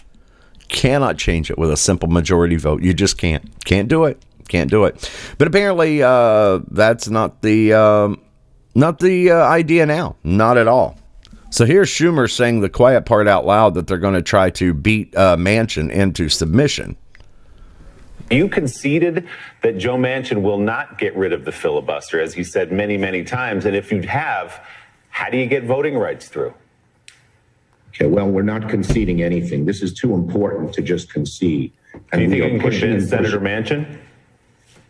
[0.68, 2.82] Cannot change it with a simple majority vote.
[2.82, 3.44] You just can't.
[3.64, 4.22] Can't do it.
[4.48, 5.10] Can't do it.
[5.38, 8.20] But apparently, uh, that's not the um,
[8.74, 10.16] not the uh, idea now.
[10.22, 10.98] Not at all.
[11.50, 14.72] So here's Schumer saying the quiet part out loud that they're going to try to
[14.72, 16.96] beat uh, Manchin into submission.
[18.30, 19.26] You conceded
[19.62, 23.24] that Joe Manchin will not get rid of the filibuster, as you said many, many
[23.24, 23.66] times.
[23.66, 24.64] And if you'd have,
[25.10, 26.54] how do you get voting rights through?
[27.88, 29.66] Okay, well, we're not conceding anything.
[29.66, 31.72] This is too important to just concede.
[32.12, 33.08] Do you think you can convince and.
[33.08, 33.98] Senator Manchin?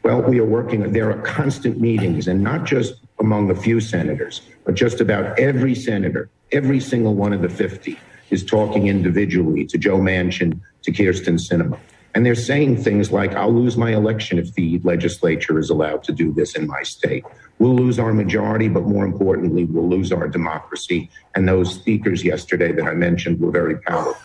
[0.03, 4.43] Well, we are working, there are constant meetings, and not just among a few senators,
[4.65, 7.99] but just about every senator, every single one of the 50
[8.31, 11.79] is talking individually to Joe Manchin, to Kyrsten Sinema.
[12.15, 16.13] And they're saying things like, I'll lose my election if the legislature is allowed to
[16.13, 17.25] do this in my state.
[17.61, 21.11] We'll lose our majority, but more importantly, we'll lose our democracy.
[21.35, 24.17] And those speakers yesterday that I mentioned were very powerful.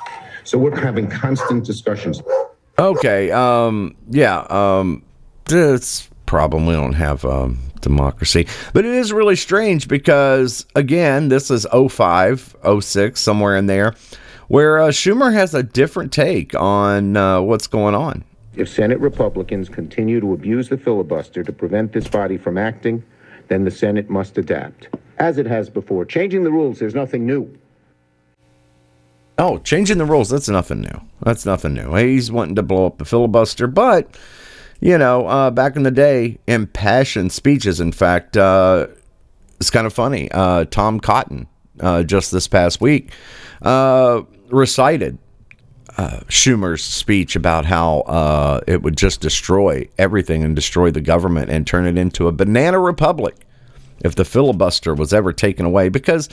[0.45, 2.21] So we're having constant discussions.
[2.79, 3.31] Okay.
[3.31, 3.95] Um.
[4.09, 4.47] Yeah.
[4.49, 5.03] Um.
[5.49, 11.51] It's problem we don't have um, democracy, but it is really strange because again, this
[11.51, 13.93] is 05, 06, somewhere in there,
[14.47, 18.23] where uh, Schumer has a different take on uh, what's going on.
[18.55, 23.03] If Senate Republicans continue to abuse the filibuster to prevent this body from acting,
[23.47, 26.05] then the Senate must adapt, as it has before.
[26.05, 27.57] Changing the rules, there's nothing new.
[29.37, 31.01] Oh, changing the rules, that's nothing new.
[31.21, 31.93] That's nothing new.
[31.95, 34.17] He's wanting to blow up the filibuster, but,
[34.79, 38.87] you know, uh, back in the day, impassioned speeches, in fact, uh,
[39.59, 40.31] it's kind of funny.
[40.31, 41.47] Uh, Tom Cotton,
[41.81, 43.11] uh, just this past week,
[43.61, 45.17] uh, recited
[45.97, 51.49] uh, Schumer's speech about how uh, it would just destroy everything and destroy the government
[51.49, 53.35] and turn it into a banana republic
[54.03, 55.89] if the filibuster was ever taken away.
[55.89, 56.29] Because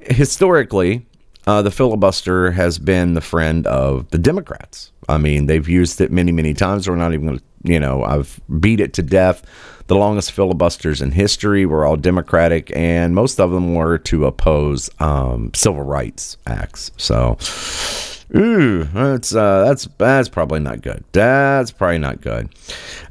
[0.00, 1.06] historically,
[1.46, 4.92] uh, the filibuster has been the friend of the Democrats.
[5.08, 6.88] I mean, they've used it many, many times.
[6.88, 9.44] We're not even going to, you know, I've beat it to death.
[9.86, 14.88] The longest filibusters in history were all Democratic, and most of them were to oppose
[14.98, 16.90] um, civil rights acts.
[16.96, 17.36] So,
[18.34, 21.04] ooh, that's uh, that's that's probably not good.
[21.12, 22.48] That's probably not good.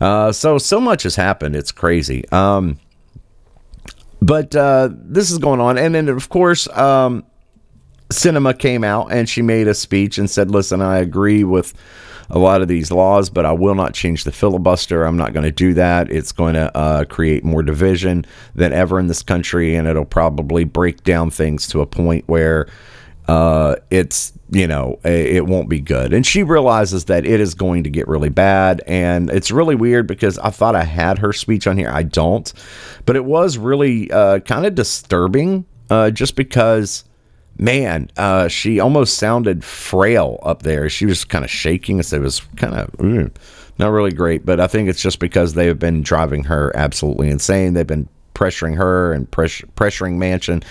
[0.01, 1.55] Uh, so so much has happened.
[1.55, 2.27] It's crazy.
[2.29, 2.79] Um,
[4.21, 7.25] but uh, this is going on, and then of course, um,
[8.09, 11.73] Sinema came out and she made a speech and said, "Listen, I agree with
[12.29, 15.03] a lot of these laws, but I will not change the filibuster.
[15.03, 16.09] I'm not going to do that.
[16.09, 20.63] It's going to uh, create more division than ever in this country, and it'll probably
[20.63, 22.67] break down things to a point where."
[23.27, 26.13] Uh, it's you know it won't be good.
[26.13, 28.81] And she realizes that it is going to get really bad.
[28.85, 31.89] And it's really weird because i thought i had her speech on here.
[31.89, 32.51] I don't.
[33.05, 37.03] But it was really uh, kind of disturbing uh, just because
[37.57, 40.89] man uh, she almost sounded frail up there.
[40.89, 42.01] She was kind of shaking.
[42.03, 43.33] So it was kind of mm,
[43.79, 44.45] not really great.
[44.45, 47.73] But i think it's just because they have been driving her absolutely insane.
[47.73, 50.63] They've been pressuring her and press, pressuring Manchin,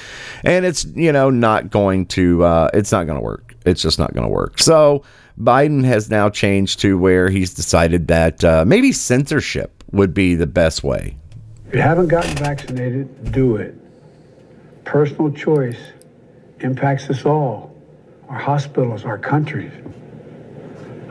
[0.44, 3.54] and it's you know not going to uh, it's not going to work.
[3.64, 4.58] It's just not going to work.
[4.58, 5.04] So
[5.38, 10.46] Biden has now changed to where he's decided that uh, maybe censorship would be the
[10.46, 11.16] best way.
[11.68, 13.74] If you haven't gotten vaccinated, do it.
[14.84, 15.78] Personal choice
[16.60, 17.74] impacts us all,
[18.28, 19.72] our hospitals, our countries.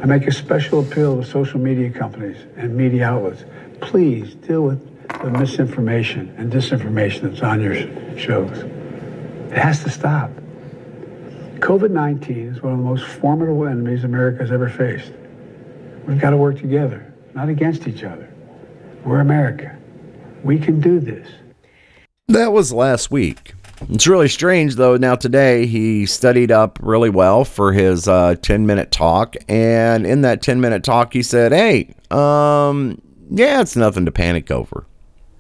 [0.02, 3.44] I make a special appeal to social media companies and media outlets.
[3.82, 7.76] Please deal with the misinformation and disinformation that's on your
[8.18, 8.58] shows.
[9.52, 10.32] It has to stop.
[11.60, 15.12] COVID 19 is one of the most formidable enemies America's ever faced.
[16.08, 18.34] We've got to work together, not against each other.
[19.06, 19.78] We're America.
[20.44, 21.28] We can do this.
[22.28, 23.54] That was last week.
[23.90, 24.98] It's really strange, though.
[24.98, 29.36] Now, today he studied up really well for his uh, 10 minute talk.
[29.50, 34.52] And in that 10 minute talk, he said, Hey, um, yeah, it's nothing to panic
[34.52, 34.86] over.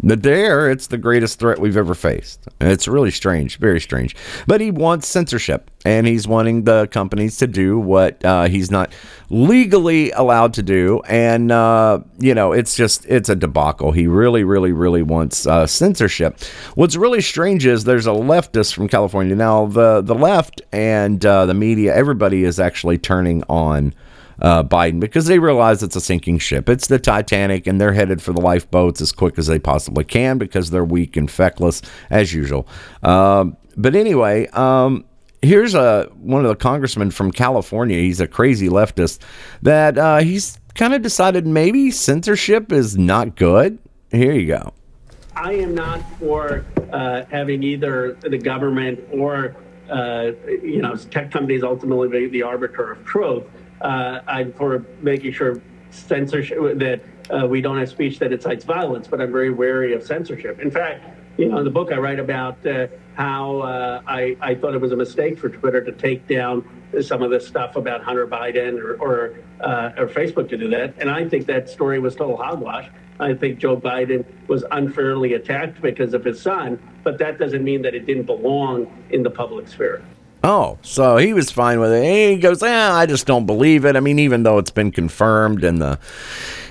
[0.03, 2.47] But there, it's the greatest threat we've ever faced.
[2.59, 4.15] It's really strange, very strange.
[4.47, 8.91] But he wants censorship, and he's wanting the companies to do what uh, he's not
[9.29, 11.01] legally allowed to do.
[11.07, 13.91] And, uh, you know, it's just, it's a debacle.
[13.91, 16.41] He really, really, really wants uh, censorship.
[16.73, 19.35] What's really strange is there's a leftist from California.
[19.35, 23.93] Now, the, the left and uh, the media, everybody is actually turning on
[24.41, 26.67] uh, Biden because they realize it's a sinking ship.
[26.67, 30.37] It's the Titanic, and they're headed for the lifeboats as quick as they possibly can
[30.37, 32.67] because they're weak and feckless as usual.
[33.03, 35.05] Um, but anyway, um,
[35.41, 37.97] here's a one of the congressmen from California.
[37.97, 39.19] He's a crazy leftist
[39.61, 43.77] that uh, he's kind of decided maybe censorship is not good.
[44.11, 44.73] Here you go.
[45.35, 49.55] I am not for uh, having either the government or
[49.89, 53.43] uh, you know tech companies ultimately be the arbiter of truth
[53.81, 59.07] uh, I'm for making sure censorship that uh, we don't have speech that incites violence,
[59.07, 60.59] but I'm very wary of censorship.
[60.59, 61.03] In fact,
[61.37, 64.81] you know, in the book I write about uh, how uh, I, I thought it
[64.81, 66.67] was a mistake for Twitter to take down
[67.01, 70.95] some of the stuff about Hunter Biden or or, uh, or Facebook to do that,
[70.97, 72.89] and I think that story was total hogwash.
[73.19, 77.83] I think Joe Biden was unfairly attacked because of his son, but that doesn't mean
[77.83, 80.03] that it didn't belong in the public sphere.
[80.43, 82.03] Oh, so he was fine with it.
[82.03, 85.63] He goes, "Yeah, I just don't believe it." I mean, even though it's been confirmed,
[85.63, 85.99] and the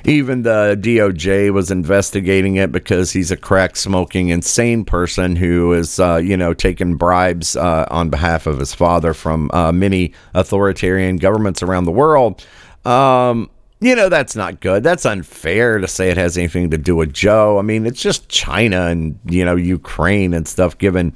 [0.04, 6.00] even the DOJ was investigating it because he's a crack smoking insane person who is,
[6.00, 11.16] uh, you know, taking bribes uh, on behalf of his father from uh, many authoritarian
[11.16, 12.44] governments around the world.
[12.84, 14.82] Um, you know, that's not good.
[14.82, 17.58] That's unfair to say it has anything to do with Joe.
[17.58, 21.14] I mean, it's just China and, you know, Ukraine and stuff given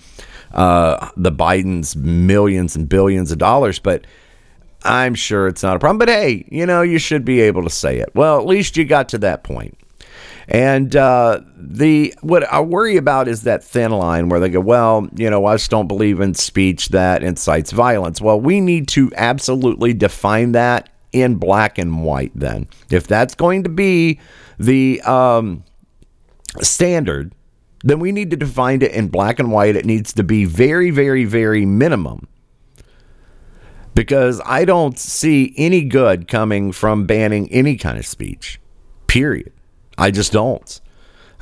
[0.55, 4.07] uh, the Bidens millions and billions of dollars, but
[4.85, 5.99] I'm sure it's not a problem.
[5.99, 8.15] But hey, you know, you should be able to say it.
[8.15, 9.79] Well, at least you got to that point.
[10.47, 15.09] And uh, the what I worry about is that thin line where they go, well,
[15.15, 18.21] you know, I just don't believe in speech that incites violence.
[18.21, 22.33] Well, we need to absolutely define that in black and white.
[22.35, 24.21] Then, if that's going to be
[24.59, 25.65] the um,
[26.61, 27.33] standard,
[27.85, 29.77] then we need to define it in black and white.
[29.77, 32.27] It needs to be very, very, very minimum.
[33.95, 38.59] Because I don't see any good coming from banning any kind of speech,
[39.07, 39.53] period.
[39.99, 40.81] I just don't.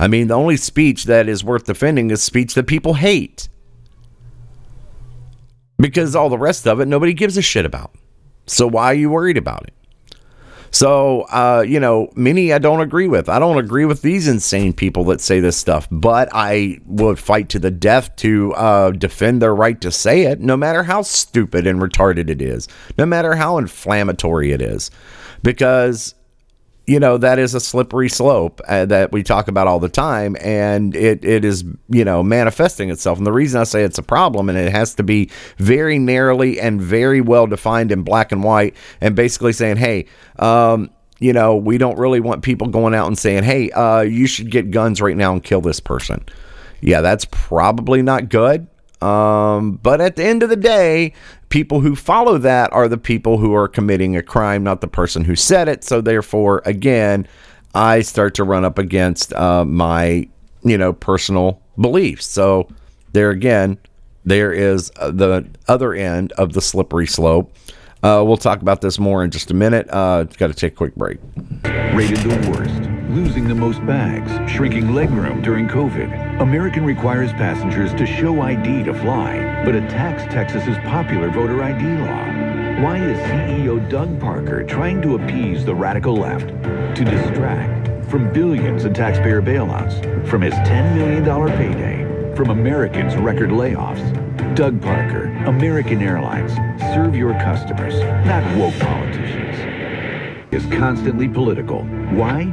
[0.00, 3.48] I mean, the only speech that is worth defending is speech that people hate.
[5.78, 7.94] Because all the rest of it, nobody gives a shit about.
[8.46, 9.74] So why are you worried about it?
[10.72, 13.28] So, uh, you know, many I don't agree with.
[13.28, 17.50] I don't agree with these insane people that say this stuff, but I would fight
[17.50, 21.66] to the death to uh, defend their right to say it, no matter how stupid
[21.66, 24.90] and retarded it is, no matter how inflammatory it is.
[25.42, 26.14] Because
[26.86, 30.36] you know that is a slippery slope uh, that we talk about all the time
[30.40, 33.18] and it, it is you know manifesting itself.
[33.18, 36.60] And the reason i say it's a problem and it has to be very narrowly
[36.60, 40.06] and very well defined in black and white and basically saying hey
[40.38, 44.26] um, you know we don't really want people going out and saying hey uh, you
[44.26, 46.24] should get guns right now and kill this person.
[46.80, 48.66] Yeah that's probably not good.
[49.02, 51.12] Um, but at the end of the day,
[51.52, 55.22] people who follow that are the people who are committing a crime, not the person
[55.22, 55.84] who said it.
[55.84, 57.28] So therefore, again,
[57.74, 60.26] I start to run up against uh, my,
[60.64, 62.24] you know, personal beliefs.
[62.24, 62.68] So
[63.12, 63.76] there again,
[64.24, 67.54] there is uh, the other end of the slippery slope.
[68.02, 69.86] Uh, we'll talk about this more in just a minute.
[69.90, 71.18] Uh, got to take a quick break.
[71.92, 76.40] Rated the worst, losing the most bags, shrinking legroom during COVID.
[76.40, 82.82] American requires passengers to show ID to fly, but attacks Texas's popular voter ID law.
[82.82, 86.48] Why is CEO Doug Parker trying to appease the radical left?
[86.48, 91.24] To distract from billions in taxpayer bailouts, from his $10 million
[91.56, 94.02] payday, from Americans' record layoffs.
[94.54, 96.52] Doug Parker, American Airlines.
[96.94, 97.94] Serve your customers,
[98.26, 99.58] not woke politicians.
[100.50, 101.84] Is constantly political.
[102.10, 102.52] Why?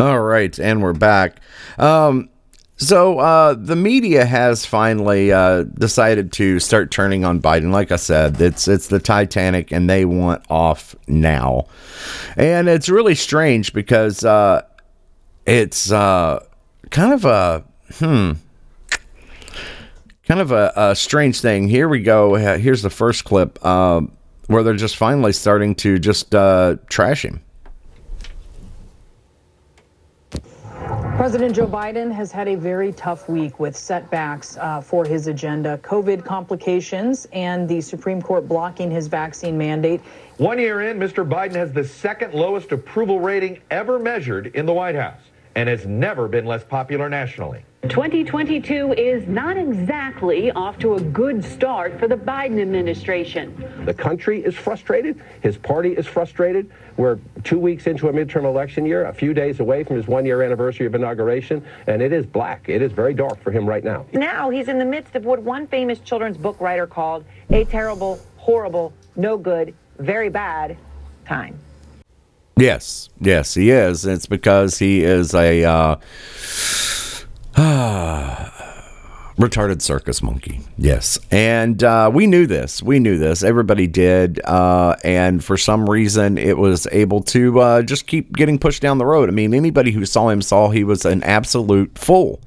[0.00, 1.36] All right, and we're back.
[1.78, 2.28] Um,
[2.76, 7.70] so uh, the media has finally uh, decided to start turning on Biden.
[7.70, 11.66] Like I said, it's it's the Titanic, and they want off now.
[12.36, 14.62] And it's really strange because uh,
[15.46, 16.44] it's uh,
[16.90, 18.32] kind of a hmm,
[20.26, 21.68] kind of a, a strange thing.
[21.68, 22.34] Here we go.
[22.34, 24.10] Here's the first clip um,
[24.48, 27.44] where they're just finally starting to just uh, trash him.
[31.16, 35.78] President Joe Biden has had a very tough week with setbacks uh, for his agenda,
[35.78, 40.00] COVID complications, and the Supreme Court blocking his vaccine mandate.
[40.38, 41.26] One year in, Mr.
[41.26, 45.20] Biden has the second lowest approval rating ever measured in the White House
[45.56, 47.64] and has never been less popular nationally.
[47.88, 53.54] 2022 is not exactly off to a good start for the Biden administration.
[53.84, 55.20] The country is frustrated.
[55.42, 56.70] His party is frustrated.
[56.96, 60.24] We're two weeks into a midterm election year, a few days away from his one
[60.24, 62.68] year anniversary of inauguration, and it is black.
[62.68, 64.06] It is very dark for him right now.
[64.12, 68.18] Now he's in the midst of what one famous children's book writer called a terrible,
[68.36, 70.78] horrible, no good, very bad
[71.26, 71.58] time.
[72.56, 74.06] Yes, yes, he is.
[74.06, 75.96] It's because he is a uh,
[79.36, 80.60] retarded circus monkey.
[80.78, 82.80] Yes, and uh, we knew this.
[82.80, 83.42] We knew this.
[83.42, 88.60] Everybody did, uh, and for some reason, it was able to uh, just keep getting
[88.60, 89.28] pushed down the road.
[89.28, 92.40] I mean, anybody who saw him saw he was an absolute fool,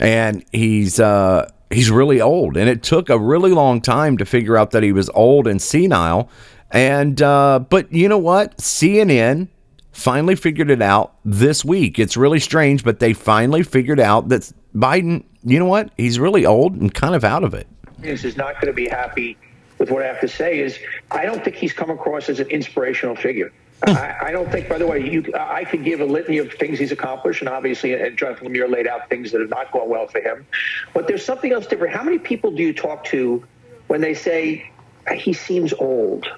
[0.00, 4.56] and he's uh, he's really old, and it took a really long time to figure
[4.56, 6.30] out that he was old and senile
[6.70, 8.56] and uh, but you know what?
[8.58, 9.48] CNN
[9.92, 11.98] finally figured it out this week.
[11.98, 15.90] It's really strange, but they finally figured out that Biden, you know what?
[15.96, 17.66] He's really old and kind of out of it.
[18.02, 18.24] it.
[18.24, 19.36] Is not going to be happy
[19.78, 20.60] with what I have to say.
[20.60, 20.78] Is
[21.10, 23.52] I don't think he's come across as an inspirational figure.
[23.86, 26.78] I, I, don't think, by the way, you, I could give a litany of things
[26.78, 30.06] he's accomplished, and obviously, and Jonathan Lemire laid out things that have not gone well
[30.06, 30.46] for him.
[30.92, 31.94] But there's something else different.
[31.94, 33.42] How many people do you talk to
[33.86, 34.70] when they say
[35.14, 36.28] he seems old?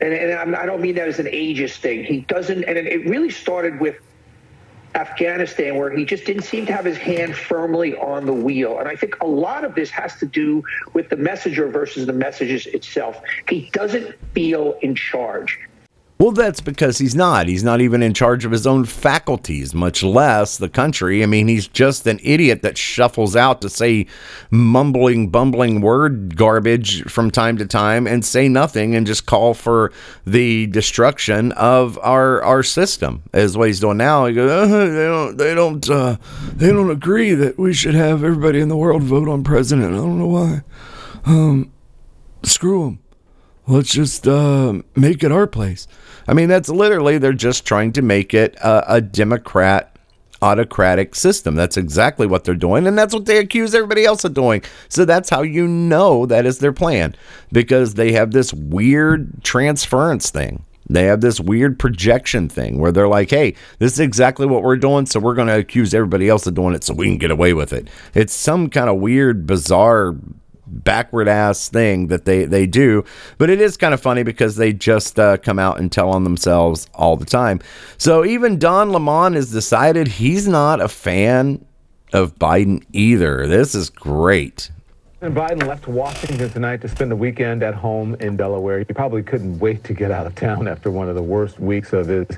[0.00, 2.04] And, and I don't mean that as an ageist thing.
[2.04, 3.96] He doesn't, and it really started with
[4.94, 8.78] Afghanistan, where he just didn't seem to have his hand firmly on the wheel.
[8.78, 12.12] And I think a lot of this has to do with the messenger versus the
[12.12, 13.20] messages itself.
[13.48, 15.58] He doesn't feel in charge.
[16.18, 17.46] Well, that's because he's not.
[17.46, 21.22] He's not even in charge of his own faculties, much less the country.
[21.22, 24.06] I mean, he's just an idiot that shuffles out to say
[24.50, 29.92] mumbling, bumbling word garbage from time to time and say nothing and just call for
[30.26, 33.22] the destruction of our our system.
[33.34, 34.24] Is what he's doing now.
[34.24, 36.16] He goes, uh, they don't, they don't, uh,
[36.54, 39.92] they don't agree that we should have everybody in the world vote on president.
[39.92, 40.62] I don't know why.
[41.26, 41.72] Um,
[42.42, 43.05] screw them
[43.66, 45.86] let's just uh, make it our place.
[46.28, 49.96] I mean, that's literally, they're just trying to make it a, a Democrat
[50.42, 51.54] autocratic system.
[51.54, 54.62] That's exactly what they're doing, and that's what they accuse everybody else of doing.
[54.88, 57.16] So that's how you know that is their plan
[57.52, 60.64] because they have this weird transference thing.
[60.88, 64.76] They have this weird projection thing where they're like, hey, this is exactly what we're
[64.76, 67.32] doing, so we're going to accuse everybody else of doing it so we can get
[67.32, 67.88] away with it.
[68.14, 70.14] It's some kind of weird, bizarre
[70.66, 73.04] backward ass thing that they they do
[73.38, 76.24] but it is kind of funny because they just uh, come out and tell on
[76.24, 77.60] themselves all the time
[77.98, 81.64] so even don lemon has decided he's not a fan
[82.12, 84.70] of biden either this is great
[85.22, 88.80] and Biden left Washington tonight to spend the weekend at home in Delaware.
[88.80, 91.94] He probably couldn't wait to get out of town after one of the worst weeks
[91.94, 92.28] of his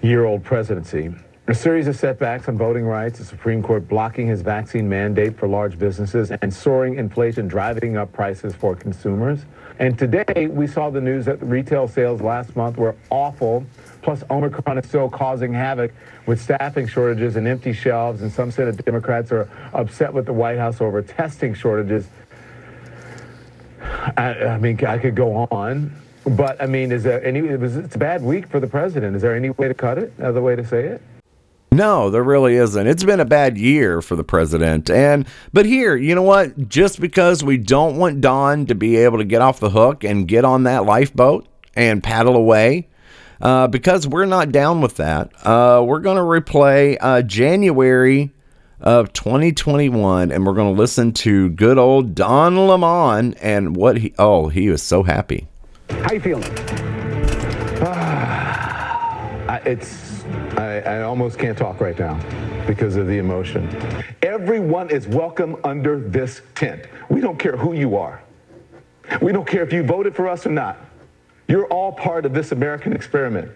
[0.00, 1.12] year old presidency.
[1.46, 5.46] A series of setbacks on voting rights, the Supreme Court blocking his vaccine mandate for
[5.46, 9.40] large businesses, and soaring inflation driving up prices for consumers.
[9.78, 13.66] And today, we saw the news that retail sales last month were awful.
[14.00, 15.92] Plus, Omicron is still causing havoc
[16.24, 18.22] with staffing shortages and empty shelves.
[18.22, 22.06] And some Senate Democrats are upset with the White House over testing shortages.
[24.16, 25.94] I, I mean, I could go on.
[26.24, 29.14] But, I mean, is there any, it was, it's a bad week for the president.
[29.14, 30.14] Is there any way to cut it?
[30.16, 31.02] Another way to say it?
[31.74, 32.86] No, there really isn't.
[32.86, 34.88] It's been a bad year for the president.
[34.88, 36.68] And but here, you know what?
[36.68, 40.28] Just because we don't want Don to be able to get off the hook and
[40.28, 42.86] get on that lifeboat and paddle away,
[43.40, 48.30] uh, because we're not down with that, uh, we're going to replay uh, January
[48.80, 54.14] of 2021 and we're going to listen to good old Don Lemon and what he,
[54.16, 55.48] oh, he was so happy.
[55.90, 56.44] How you feeling?
[59.66, 60.03] It's
[60.56, 62.20] I, I almost can't talk right now
[62.66, 63.68] because of the emotion.
[64.22, 66.86] Everyone is welcome under this tent.
[67.08, 68.22] We don't care who you are.
[69.20, 70.78] We don't care if you voted for us or not.
[71.48, 73.50] You're all part of this American experiment.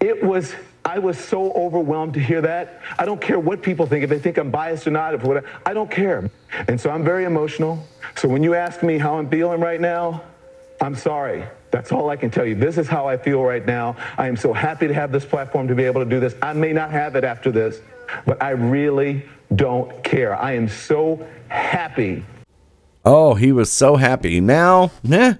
[0.00, 2.82] It was I was so overwhelmed to hear that.
[2.98, 5.48] I don't care what people think, if they think I'm biased or not, if whatever.
[5.64, 6.30] I don't care.
[6.68, 7.82] And so I'm very emotional.
[8.16, 10.22] So when you ask me how I'm feeling right now,
[10.82, 11.44] I'm sorry.
[11.74, 12.54] That's all I can tell you.
[12.54, 13.96] This is how I feel right now.
[14.16, 16.36] I am so happy to have this platform to be able to do this.
[16.40, 17.80] I may not have it after this,
[18.24, 19.24] but I really
[19.56, 20.36] don't care.
[20.36, 22.24] I am so happy.
[23.04, 24.40] Oh, he was so happy.
[24.40, 25.34] Now, nah,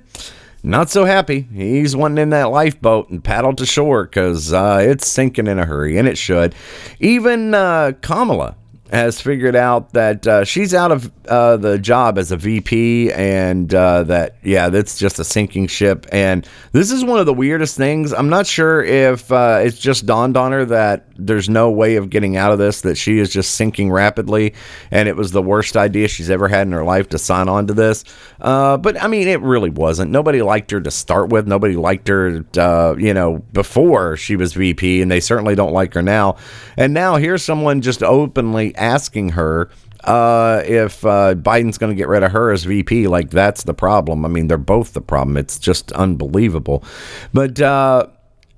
[0.65, 1.43] not so happy.
[1.53, 5.65] He's wanting in that lifeboat and paddle to shore because uh, it's sinking in a
[5.65, 6.53] hurry, and it should.
[6.99, 8.57] Even uh, Kamala
[8.95, 13.75] has figured out that uh, she's out of uh, the job as a VP, and
[13.75, 16.07] uh, that yeah, that's just a sinking ship.
[16.13, 18.13] And this is one of the weirdest things.
[18.13, 22.09] I'm not sure if uh, it's just dawned on her that there's no way of
[22.09, 22.83] getting out of this.
[22.83, 24.55] That she is just sinking rapidly,
[24.91, 27.67] and it was the worst idea she's ever had in her life to sign on
[27.67, 28.05] to this.
[28.41, 30.13] Uh, but I mean, it really wasn't.
[30.13, 31.49] Nobody liked her to start with.
[31.49, 35.95] Nobody liked her, uh, you know, before she was VP, and they certainly don't like
[35.95, 36.37] her now.
[36.77, 39.71] And now here's someone just openly asking her
[40.05, 43.09] uh, if uh, Biden's going to get rid of her as VP.
[43.09, 44.25] Like, that's the problem.
[44.25, 45.37] I mean, they're both the problem.
[45.37, 46.85] It's just unbelievable.
[47.33, 48.09] But uh,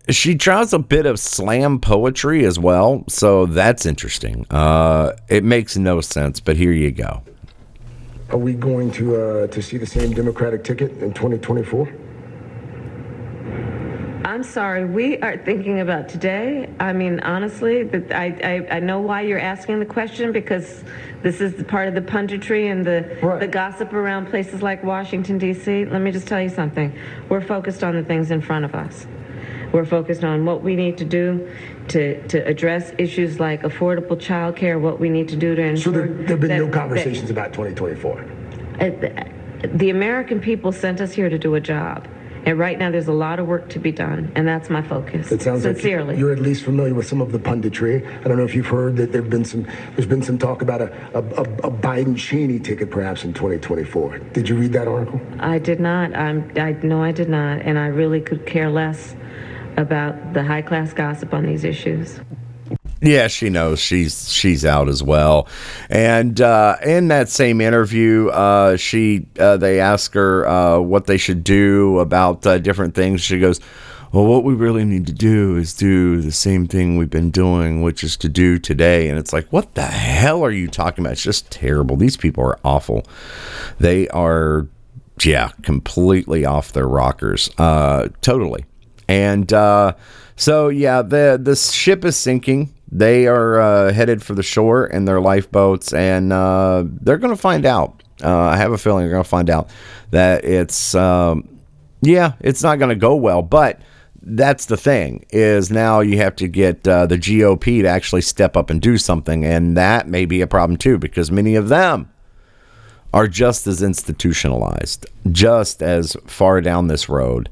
[0.09, 3.05] she tries a bit of slam poetry as well.
[3.09, 4.47] So that's interesting.
[4.51, 7.23] Uh, it makes no sense, but here you go.
[8.31, 11.89] Are we going to uh, to see the same Democratic ticket in 2024?
[14.27, 16.69] I'm sorry, we are thinking about today.
[16.81, 18.27] I mean, honestly, that I,
[18.71, 20.83] I, I know why you're asking the question because
[21.23, 25.39] this is the part of the punditry and the, the gossip around places like Washington,
[25.39, 25.85] D.C.
[25.85, 26.93] Let me just tell you something.
[27.29, 29.07] We're focused on the things in front of us.
[29.71, 31.49] We're focused on what we need to do
[31.89, 35.69] to, to address issues like affordable child care, what we need to do to So
[35.69, 35.93] ensure.
[35.93, 38.25] there, there have been that- no that- conversations about 2024.
[38.81, 42.09] uh, the American people sent us here to do a job.
[42.47, 45.33] And right now, there's a lot of work to be done, and that's my focus.
[45.33, 46.11] It sounds Sincerely.
[46.11, 48.07] like you're at least familiar with some of the punditry.
[48.21, 49.67] I don't know if you've heard that there've been some.
[49.97, 54.19] There's been some talk about a, a, a, Biden Cheney ticket perhaps in 2024.
[54.33, 55.21] Did you read that article?
[55.41, 56.15] I did not.
[56.15, 59.17] I'm, I no, I did not, and I really could care less
[59.77, 62.21] about the high class gossip on these issues.
[63.07, 65.47] Yeah, she knows she's she's out as well.
[65.89, 71.17] And uh, in that same interview, uh, she uh, they ask her uh, what they
[71.17, 73.21] should do about uh, different things.
[73.21, 73.61] She goes,
[74.11, 77.81] "Well, what we really need to do is do the same thing we've been doing,
[77.81, 81.13] which is to do today." And it's like, what the hell are you talking about?
[81.13, 81.95] It's just terrible.
[81.95, 83.05] These people are awful.
[83.79, 84.67] They are,
[85.23, 87.51] yeah, completely off their rockers.
[87.57, 88.65] Uh, totally.
[89.07, 92.73] And so, yeah, the the ship is sinking.
[92.91, 97.41] They are uh, headed for the shore in their lifeboats, and uh, they're going to
[97.41, 98.03] find out.
[98.23, 99.71] Uh, I have a feeling they're going to find out
[100.11, 101.61] that it's, um,
[102.01, 103.43] yeah, it's not going to go well.
[103.43, 103.81] But
[104.23, 108.57] that's the thing is now you have to get uh, the GOP to actually step
[108.57, 112.11] up and do something, and that may be a problem too because many of them
[113.13, 117.49] are just as institutionalized, just as far down this road,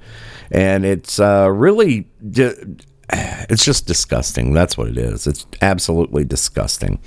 [0.51, 2.09] and it's uh, really.
[3.13, 4.53] it's just disgusting.
[4.53, 5.27] That's what it is.
[5.27, 6.99] It's absolutely disgusting.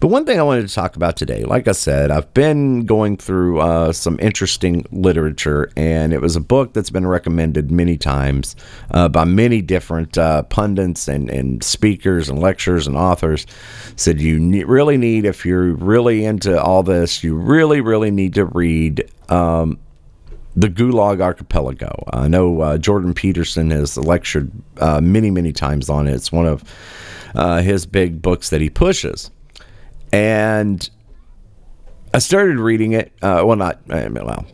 [0.00, 3.16] But one thing I wanted to talk about today, like I said, I've been going
[3.16, 8.56] through uh, some interesting literature, and it was a book that's been recommended many times
[8.90, 13.46] uh, by many different uh, pundits and, and speakers and lecturers and authors.
[13.96, 18.34] Said you ne- really need, if you're really into all this, you really, really need
[18.34, 19.10] to read.
[19.28, 19.78] Um,
[20.56, 22.04] the Gulag Archipelago.
[22.12, 26.14] I know uh, Jordan Peterson has lectured uh, many, many times on it.
[26.14, 26.64] It's one of
[27.34, 29.30] uh, his big books that he pushes.
[30.12, 30.88] And
[32.14, 33.12] I started reading it.
[33.20, 34.46] Uh, well, not well,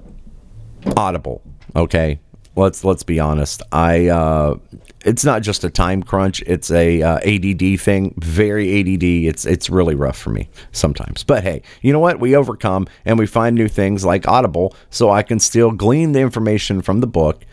[0.97, 1.41] Audible.
[1.77, 2.19] Okay,
[2.57, 3.63] let's let's be honest.
[3.71, 4.57] I uh,
[5.05, 6.43] it's not just a time crunch.
[6.43, 8.15] It's a uh, ADD thing.
[8.19, 9.03] Very ADD.
[9.03, 11.25] It's it's really rough for me sometimes.
[11.25, 12.21] But hey, you know what?
[12.21, 16.21] We overcome and we find new things like Audible, so I can still glean the
[16.21, 17.45] information from the book.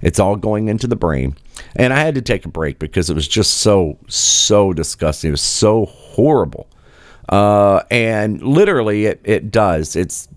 [0.00, 1.36] It's all going into the brain.
[1.76, 5.28] And I had to take a break because it was just so so disgusting.
[5.28, 6.68] It was so horrible.
[7.28, 9.96] Uh, and literally, it it does.
[9.96, 10.28] It's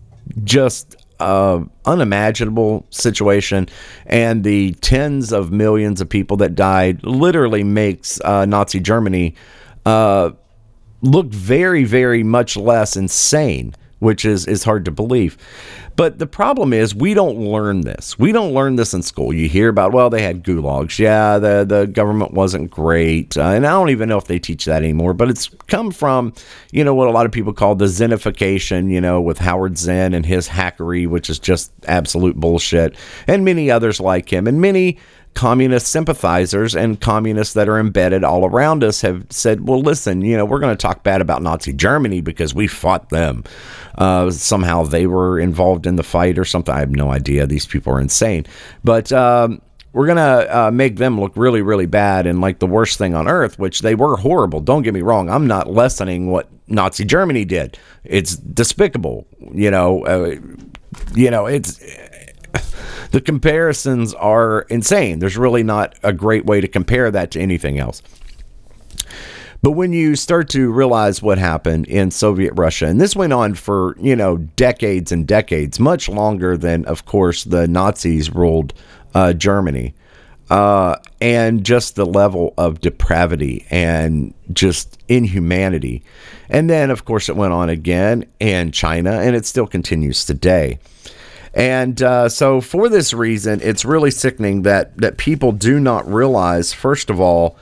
[0.43, 3.67] just uh, unimaginable situation,
[4.05, 9.35] and the tens of millions of people that died literally makes uh, Nazi Germany
[9.85, 10.31] uh,
[11.01, 15.37] look very, very much less insane, which is is hard to believe.
[15.95, 18.19] But the problem is we don't learn this.
[18.19, 19.33] We don't learn this in school.
[19.33, 20.99] You hear about well, they had gulags.
[20.99, 24.65] Yeah, the the government wasn't great, uh, and I don't even know if they teach
[24.65, 25.13] that anymore.
[25.13, 26.33] But it's come from
[26.71, 28.91] you know what a lot of people call the Zenification.
[28.91, 32.95] You know, with Howard Zinn and his hackery, which is just absolute bullshit,
[33.25, 34.99] and many others like him, and many
[35.37, 40.35] communist sympathizers and communists that are embedded all around us have said, well, listen, you
[40.35, 43.43] know, we're going to talk bad about Nazi Germany because we fought them.
[43.99, 46.73] Uh, somehow they were involved in the fight or something.
[46.73, 47.45] I have no idea.
[47.45, 48.47] These people are insane.
[48.83, 49.61] But, um,
[49.93, 53.13] we're going to uh, make them look really, really bad and like the worst thing
[53.13, 54.59] on earth, which they were horrible.
[54.59, 55.29] Don't get me wrong.
[55.29, 57.77] I'm not lessening what Nazi Germany did.
[58.03, 59.27] It's despicable.
[59.53, 60.35] You know, uh,
[61.15, 61.79] you know, it's
[63.11, 65.19] the comparisons are insane.
[65.19, 68.01] There's really not a great way to compare that to anything else.
[69.61, 73.55] But when you start to realize what happened in Soviet Russia, and this went on
[73.55, 78.73] for, you know, decades and decades, much longer than, of course, the Nazis ruled
[79.15, 79.95] uh, Germany,
[80.49, 86.03] uh, and just the level of depravity and just inhumanity.
[86.49, 90.79] And then, of course, it went on again in China, and it still continues today.
[91.57, 96.71] And uh, so, for this reason, it's really sickening that that people do not realize,
[96.71, 97.57] first of all,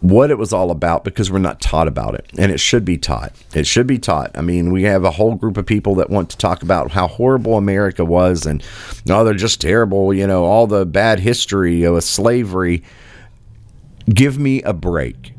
[0.00, 2.96] what it was all about because we're not taught about it, and it should be
[2.96, 3.32] taught.
[3.52, 4.30] It should be taught.
[4.38, 7.08] I mean, we have a whole group of people that want to talk about how
[7.08, 8.62] horrible America was, and
[9.10, 10.14] oh, they're just terrible.
[10.14, 12.84] You know, all the bad history of slavery.
[14.08, 15.31] Give me a break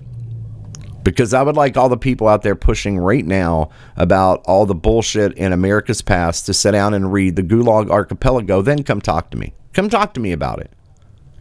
[1.04, 4.76] because I would like all the people out there pushing right now about all the
[4.76, 9.30] bullshit in America's past to sit down and read the Gulag Archipelago, then come talk
[9.32, 9.54] to me.
[9.74, 10.72] Come talk to me about it.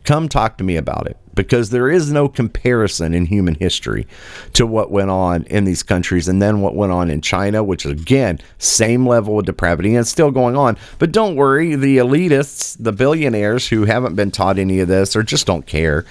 [0.04, 4.06] Come talk to me about it because there is no comparison in human history
[4.52, 7.86] to what went on in these countries and then what went on in China, which
[7.86, 10.76] is again, same level of depravity and it's still going on.
[10.98, 15.22] But don't worry, the elitists, the billionaires who haven't been taught any of this or
[15.22, 16.04] just don't care,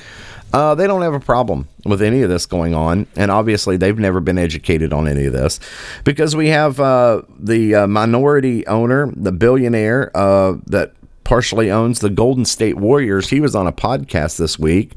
[0.54, 3.98] uh, they don't have a problem with any of this going on, and obviously they've
[3.98, 5.60] never been educated on any of this
[6.04, 10.94] because we have uh, the uh, minority owner, the billionaire uh, that
[11.24, 13.30] partially owns the Golden State Warriors.
[13.30, 14.94] He was on a podcast this week,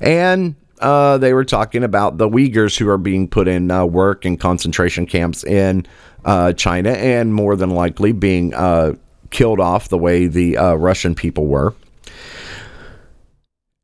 [0.00, 4.26] and uh, they were talking about the Uyghurs who are being put in uh, work
[4.26, 5.86] and concentration camps in
[6.56, 8.52] China, and more than likely being
[9.30, 11.74] killed off the way the Russian people were.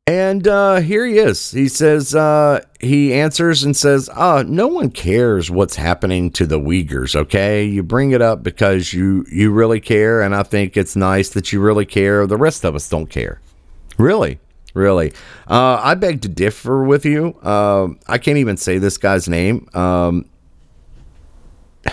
[0.09, 1.51] And uh, here he is.
[1.51, 6.59] He says, uh, he answers and says, uh, no one cares what's happening to the
[6.59, 7.63] Uyghurs, okay?
[7.63, 11.53] You bring it up because you, you really care, and I think it's nice that
[11.53, 12.25] you really care.
[12.25, 13.39] The rest of us don't care.
[13.99, 14.39] Really,
[14.73, 15.13] really.
[15.47, 17.37] Uh, I beg to differ with you.
[17.43, 19.69] Uh, I can't even say this guy's name.
[19.75, 20.27] Um,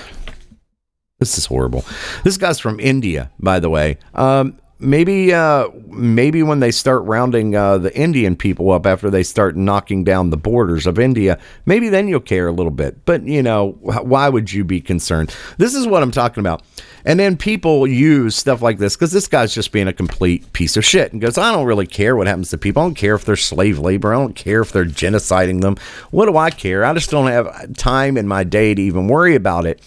[1.19, 1.85] this is horrible.
[2.25, 3.99] This guy's from India, by the way.
[4.14, 9.22] Um, maybe uh, maybe when they start rounding uh, the Indian people up after they
[9.22, 13.05] start knocking down the borders of India, maybe then you'll care a little bit.
[13.05, 15.35] But you know, why would you be concerned?
[15.59, 16.62] This is what I'm talking about.
[17.05, 20.77] And then people use stuff like this because this guy's just being a complete piece
[20.77, 22.83] of shit and goes, I don't really care what happens to people.
[22.83, 24.12] I don't care if they're slave labor.
[24.12, 25.77] I don't care if they're genociding them.
[26.11, 26.85] What do I care?
[26.85, 29.81] I just don't have time in my day to even worry about it.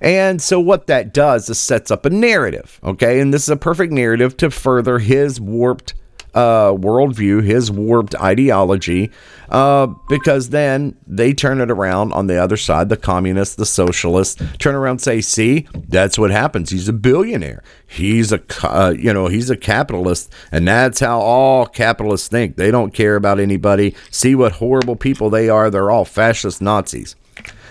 [0.00, 3.20] And so what that does is sets up a narrative, okay?
[3.20, 5.94] And this is a perfect narrative to further his warped
[6.34, 9.10] uh, worldview, his warped ideology,
[9.48, 12.88] uh, because then they turn it around on the other side.
[12.88, 16.70] The communists, the socialists, turn around and say, "See, that's what happens.
[16.70, 17.62] He's a billionaire.
[17.86, 22.56] He's a, uh, you know, he's a capitalist, and that's how all capitalists think.
[22.56, 23.94] They don't care about anybody.
[24.10, 25.68] See what horrible people they are.
[25.68, 27.16] They're all fascist Nazis,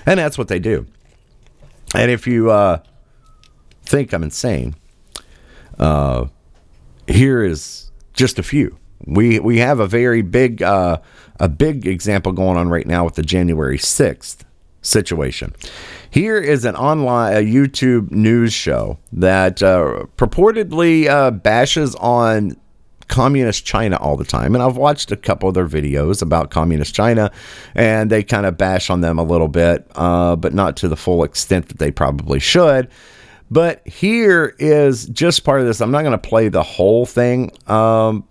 [0.06, 0.86] and that's what they do."
[1.96, 2.80] And if you uh,
[3.84, 4.76] think I'm insane,
[5.80, 6.28] uh,
[7.08, 8.78] here is just a few.
[9.06, 11.00] We we have a very big uh,
[11.40, 14.46] a big example going on right now with the January sixth
[14.82, 15.56] situation.
[16.10, 22.58] Here is an online a YouTube news show that uh, purportedly uh, bashes on
[23.10, 24.56] communist China all the time.
[24.56, 27.32] And I've watched a couple of their videos about communist China,
[27.76, 30.96] and they kind of bash on them a little bit, uh, but not to the
[30.96, 32.88] full extent that they probably should.
[33.52, 35.82] But here is just part of this.
[35.82, 38.24] I'm not going to play the whole thing, um,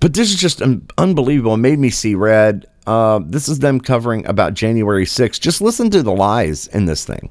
[0.00, 0.60] but this is just
[0.98, 1.54] unbelievable.
[1.54, 2.66] It made me see red.
[2.86, 5.40] Uh, this is them covering about January 6th.
[5.40, 7.30] Just listen to the lies in this thing.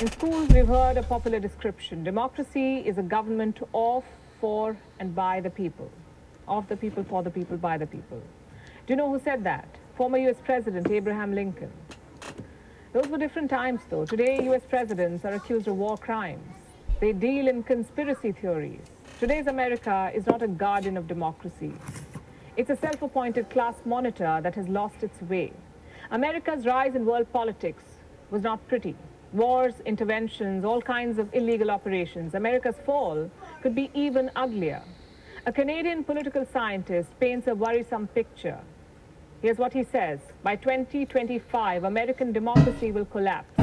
[0.00, 2.02] In schools, we've heard a popular description.
[2.02, 4.04] Democracy is a government of,
[4.42, 5.88] for, and by the people.
[6.48, 8.20] Of the people, for the people, by the people.
[8.84, 9.68] Do you know who said that?
[9.96, 11.70] Former US President Abraham Lincoln.
[12.92, 14.04] Those were different times, though.
[14.04, 16.56] Today, US presidents are accused of war crimes.
[16.98, 18.80] They deal in conspiracy theories.
[19.20, 21.72] Today's America is not a guardian of democracy.
[22.56, 25.52] It's a self appointed class monitor that has lost its way.
[26.10, 27.84] America's rise in world politics
[28.32, 28.96] was not pretty.
[29.32, 32.34] Wars, interventions, all kinds of illegal operations.
[32.34, 33.30] America's fall
[33.62, 34.82] could be even uglier.
[35.46, 38.58] A Canadian political scientist paints a worrisome picture.
[39.40, 43.60] Here's what he says By 2025, American democracy will collapse.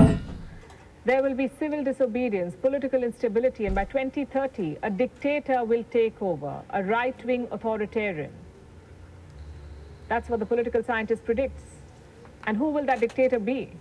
[1.05, 6.61] There will be civil disobedience, political instability, and by 2030, a dictator will take over,
[6.71, 8.31] a right wing authoritarian.
[10.07, 11.63] That's what the political scientist predicts.
[12.45, 13.71] And who will that dictator be?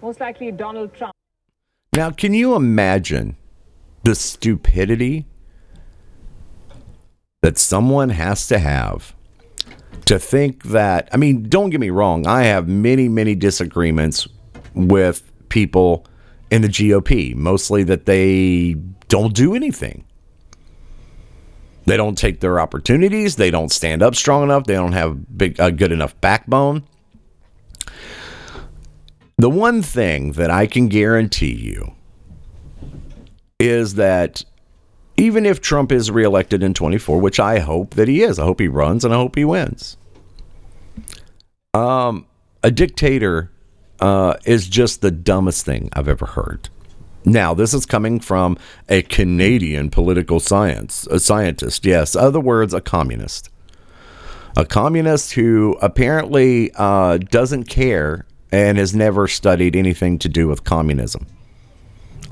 [0.00, 1.14] Most likely Donald Trump.
[1.94, 3.36] Now, can you imagine
[4.04, 5.26] the stupidity
[7.42, 9.14] that someone has to have
[10.06, 11.08] to think that?
[11.12, 14.26] I mean, don't get me wrong, I have many, many disagreements
[14.74, 16.06] with people
[16.50, 18.74] in the GOP, mostly that they
[19.08, 20.04] don't do anything.
[21.84, 23.36] They don't take their opportunities.
[23.36, 24.64] They don't stand up strong enough.
[24.64, 26.84] They don't have big, a good enough backbone.
[29.38, 31.94] The one thing that I can guarantee you
[33.68, 34.44] is that
[35.16, 38.60] even if Trump is reelected in 24, which I hope that he is, I hope
[38.60, 39.96] he runs and I hope he wins.
[41.74, 42.26] Um,
[42.62, 43.50] a dictator
[44.00, 46.68] uh, is just the dumbest thing I've ever heard.
[47.24, 48.58] Now, this is coming from
[48.88, 51.84] a Canadian political science, a scientist.
[51.84, 53.48] Yes, other words, a communist.
[54.56, 60.64] A communist who apparently uh, doesn't care and has never studied anything to do with
[60.64, 61.26] communism.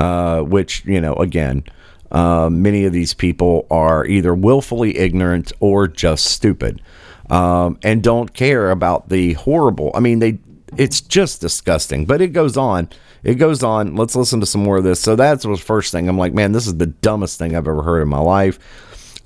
[0.01, 1.63] Uh, which, you know, again,
[2.11, 6.81] uh, many of these people are either willfully ignorant or just stupid
[7.29, 9.91] um, and don't care about the horrible.
[9.95, 10.39] I mean, they
[10.77, 12.05] it's just disgusting.
[12.05, 12.89] But it goes on.
[13.23, 13.97] It goes on.
[13.97, 15.01] Let's listen to some more of this.
[15.01, 16.09] So that's the first thing.
[16.09, 18.59] I'm like, man, this is the dumbest thing I've ever heard in my life.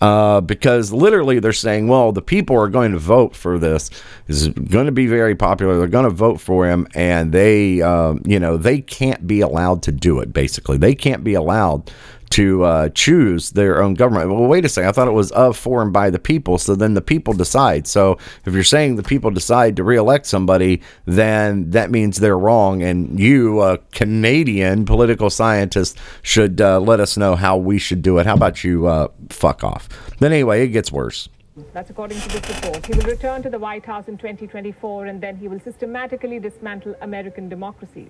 [0.05, 3.89] Uh, because literally they're saying, well, the people are going to vote for this.
[4.27, 5.79] This is going to be very popular.
[5.79, 9.83] They're going to vote for him, and they, uh, you know, they can't be allowed
[9.85, 10.31] to do it.
[10.31, 11.91] Basically, they can't be allowed
[12.35, 14.29] to uh, choose their own government.
[14.29, 14.89] Well, wait a second.
[14.89, 16.59] I thought it was of, for, and by the people.
[16.59, 17.87] So then the people decide.
[17.87, 22.83] So if you're saying the people decide to reelect somebody, then that means they're wrong.
[22.83, 28.19] And you, a Canadian political scientist, should uh, let us know how we should do
[28.19, 28.27] it.
[28.27, 29.89] How about you uh, fuck off?
[30.19, 31.29] Then anyway, it gets worse.
[31.73, 32.85] That's according to this report.
[32.85, 36.97] He will return to the White House in 2024 and then he will systematically dismantle
[37.01, 38.09] American democracy.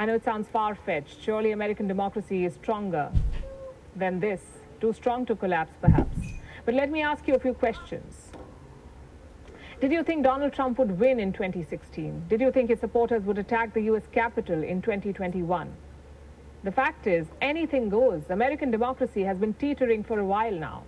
[0.00, 1.22] I know it sounds far fetched.
[1.22, 3.12] Surely American democracy is stronger
[3.94, 4.40] than this,
[4.80, 6.16] too strong to collapse, perhaps.
[6.64, 8.32] But let me ask you a few questions.
[9.78, 12.28] Did you think Donald Trump would win in 2016?
[12.30, 14.04] Did you think his supporters would attack the U.S.
[14.10, 15.70] Capitol in 2021?
[16.64, 18.22] The fact is, anything goes.
[18.30, 20.82] American democracy has been teetering for a while now.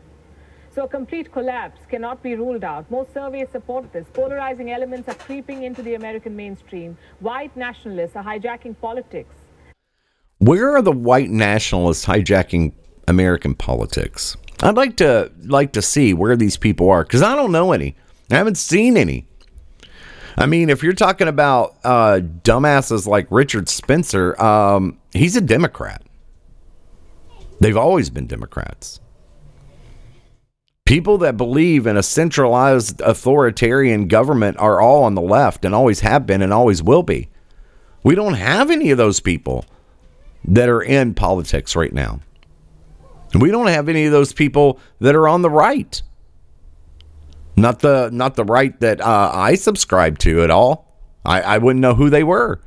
[0.75, 2.91] So a complete collapse cannot be ruled out.
[2.91, 4.07] Most surveys support this.
[4.15, 6.97] Polarizing elements are creeping into the American mainstream.
[7.21, 9.35] White nationalists are hijacking politics.
[10.39, 12.73] Where are the white nationalists hijacking
[13.07, 14.37] American politics?
[14.63, 17.95] I'd like to like to see where these people are because I don't know any.
[18.31, 19.27] I haven't seen any.
[20.39, 26.03] I mean, if you're talking about uh, dumbasses like Richard Spencer, um, he's a Democrat.
[27.61, 29.01] They've always been Democrats.
[30.93, 36.01] People that believe in a centralized authoritarian government are all on the left and always
[36.01, 37.31] have been and always will be.
[38.03, 39.65] We don't have any of those people
[40.45, 42.21] that are in politics right now.
[43.33, 46.03] We don't have any of those people that are on the right.
[47.57, 50.95] Not the not the right that uh, I subscribe to at all.
[51.25, 52.61] I, I wouldn't know who they were.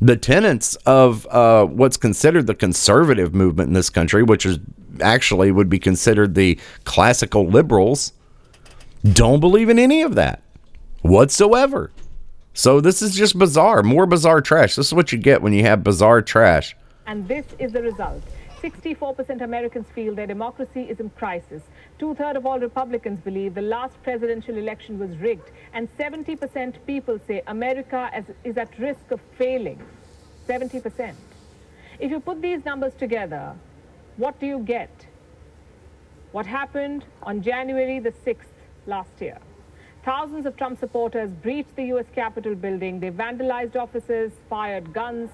[0.00, 4.58] The tenets of uh, what's considered the conservative movement in this country, which is
[5.00, 8.12] actually would be considered the classical liberals,
[9.12, 10.42] don't believe in any of that
[11.02, 11.90] whatsoever.
[12.54, 14.74] So this is just bizarre, more bizarre trash.
[14.74, 16.76] This is what you get when you have bizarre trash.
[17.06, 18.22] And this is the result.
[18.62, 21.62] 64% Americans feel their democracy is in crisis.
[21.98, 25.50] Two thirds of all Republicans believe the last presidential election was rigged.
[25.72, 28.10] And 70% people say America
[28.44, 29.80] is at risk of failing.
[30.48, 31.14] 70%.
[32.00, 33.54] If you put these numbers together,
[34.16, 34.90] what do you get?
[36.32, 38.54] What happened on January the 6th
[38.86, 39.38] last year?
[40.04, 42.06] Thousands of Trump supporters breached the U.S.
[42.14, 42.98] Capitol building.
[42.98, 45.30] They vandalized offices, fired guns,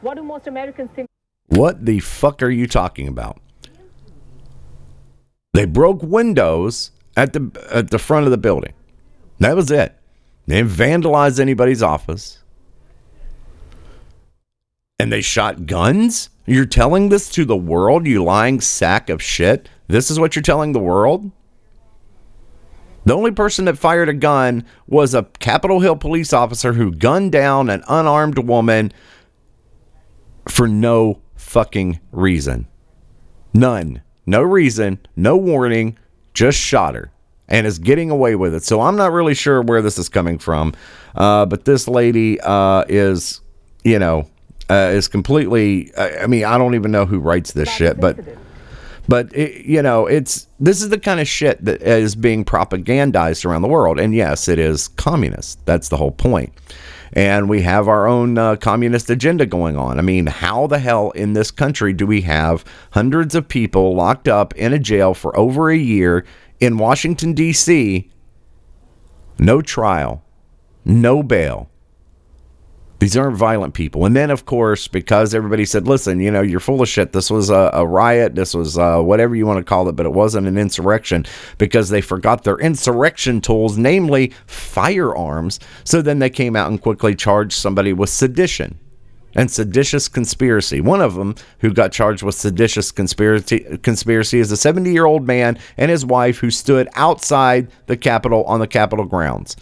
[0.00, 1.11] What do most Americans think?
[1.52, 3.38] What the fuck are you talking about?
[5.52, 8.72] They broke windows at the at the front of the building.
[9.38, 9.94] That was it.
[10.46, 12.42] They didn't vandalize anybody's office.
[14.98, 16.30] And they shot guns?
[16.46, 19.68] You're telling this to the world, you lying sack of shit?
[19.88, 21.30] This is what you're telling the world?
[23.04, 27.32] The only person that fired a gun was a Capitol Hill police officer who gunned
[27.32, 28.90] down an unarmed woman
[30.48, 31.20] for no
[31.52, 32.66] fucking reason.
[33.52, 34.00] None.
[34.24, 35.98] No reason, no warning,
[36.32, 37.12] just shot her
[37.46, 38.64] and is getting away with it.
[38.64, 40.72] So I'm not really sure where this is coming from.
[41.14, 43.42] Uh, but this lady uh, is,
[43.84, 44.30] you know,
[44.70, 45.92] uh, is completely.
[45.98, 48.18] I mean, I don't even know who writes this shit, but.
[49.08, 53.44] But it, you know, it's this is the kind of shit that is being propagandized
[53.44, 55.58] around the world, and yes, it is communist.
[55.66, 56.52] That's the whole point
[57.12, 59.98] and we have our own uh, communist agenda going on.
[59.98, 64.28] I mean, how the hell in this country do we have hundreds of people locked
[64.28, 66.24] up in a jail for over a year
[66.60, 68.10] in Washington, D.C.,
[69.38, 70.24] no trial,
[70.84, 71.68] no bail?
[73.02, 74.04] These aren't violent people.
[74.06, 77.12] And then, of course, because everybody said, listen, you know, you're full of shit.
[77.12, 78.36] This was a, a riot.
[78.36, 81.26] This was uh, whatever you want to call it, but it wasn't an insurrection
[81.58, 85.58] because they forgot their insurrection tools, namely firearms.
[85.82, 88.78] So then they came out and quickly charged somebody with sedition
[89.34, 90.80] and seditious conspiracy.
[90.80, 95.26] One of them who got charged with seditious conspiracy conspiracy is a 70 year old
[95.26, 99.56] man and his wife who stood outside the Capitol on the Capitol grounds.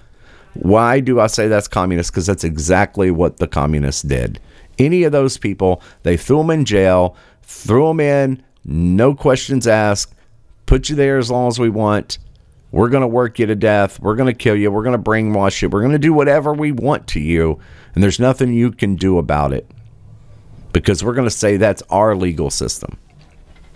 [0.54, 2.10] Why do I say that's communist?
[2.10, 4.40] Because that's exactly what the communists did.
[4.78, 10.14] Any of those people, they threw them in jail, threw them in, no questions asked,
[10.66, 12.18] put you there as long as we want.
[12.72, 14.00] We're going to work you to death.
[14.00, 14.70] We're going to kill you.
[14.70, 15.68] We're going to brainwash you.
[15.68, 17.58] We're going to do whatever we want to you.
[17.94, 19.68] And there's nothing you can do about it
[20.72, 22.96] because we're going to say that's our legal system.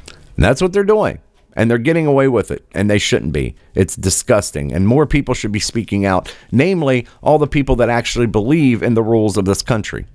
[0.06, 1.18] And that's what they're doing
[1.54, 3.54] and they're getting away with it, and they shouldn't be.
[3.74, 8.26] It's disgusting, and more people should be speaking out, namely, all the people that actually
[8.26, 10.06] believe in the rules of this country.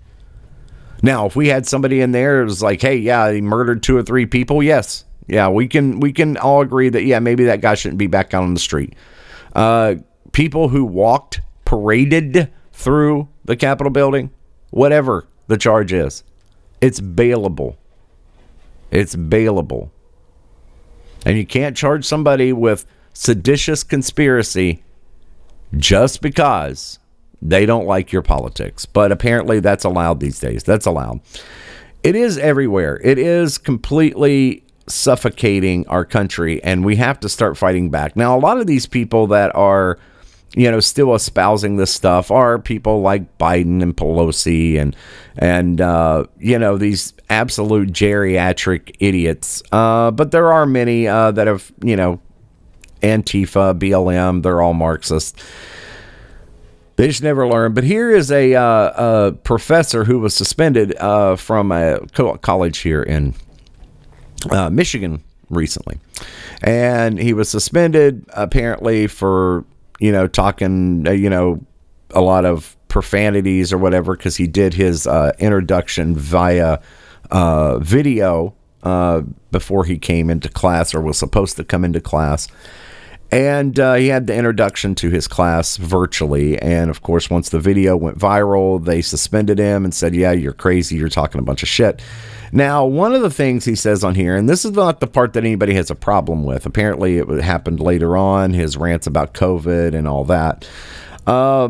[1.02, 4.04] Now, if we had somebody in there who's like, hey, yeah, he murdered two or
[4.04, 5.06] three people, yes.
[5.28, 8.34] Yeah, we can we can all agree that yeah, maybe that guy shouldn't be back
[8.34, 8.96] out on the street.
[9.54, 9.96] Uh,
[10.32, 14.32] people who walked, paraded through the Capitol building,
[14.72, 16.24] whatever the charge is,
[16.82, 17.78] it's bailable.
[18.90, 19.92] It's bailable.
[21.26, 24.84] And you can't charge somebody with seditious conspiracy
[25.76, 27.00] just because
[27.42, 28.86] they don't like your politics.
[28.86, 30.64] But apparently that's allowed these days.
[30.64, 31.22] That's allowed.
[32.04, 33.00] It is everywhere.
[33.04, 38.16] It is completely suffocating our country and we have to start fighting back.
[38.16, 40.00] Now a lot of these people that are
[40.56, 44.96] you know, still espousing this stuff are people like Biden and Pelosi and
[45.38, 49.62] and uh, you know these absolute geriatric idiots.
[49.72, 52.20] Uh, but there are many uh, that have you know
[53.02, 54.44] Antifa, BLM.
[54.44, 55.42] They're all Marxist.
[56.96, 57.74] They just never learn.
[57.74, 62.06] But here is a, uh, a professor who was suspended uh, from a
[62.42, 63.36] college here in
[64.50, 65.98] uh, Michigan recently,
[66.62, 69.64] and he was suspended apparently for
[70.00, 71.60] you know, talking, uh, you know,
[72.12, 75.06] a lot of profanities or whatever because he did his
[75.38, 76.80] introduction via
[77.32, 79.22] uh, video uh,
[79.52, 82.48] before he came into class or was supposed to come into class.
[83.32, 86.58] And uh, he had the introduction to his class virtually.
[86.60, 90.54] And of course, once the video went viral, they suspended him and said, Yeah, you're
[90.54, 90.96] crazy.
[90.96, 92.02] You're talking a bunch of shit.
[92.52, 95.34] Now, one of the things he says on here, and this is not the part
[95.34, 96.66] that anybody has a problem with.
[96.66, 100.68] Apparently, it happened later on, his rants about COVID and all that.
[101.28, 101.70] Uh,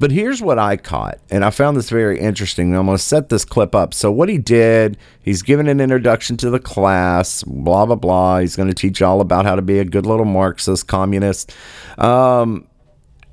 [0.00, 2.74] but here's what I caught, and I found this very interesting.
[2.74, 3.92] I'm going to set this clip up.
[3.92, 8.38] So, what he did, he's given an introduction to the class, blah, blah, blah.
[8.38, 11.54] He's going to teach all about how to be a good little Marxist, communist.
[11.98, 12.66] Um,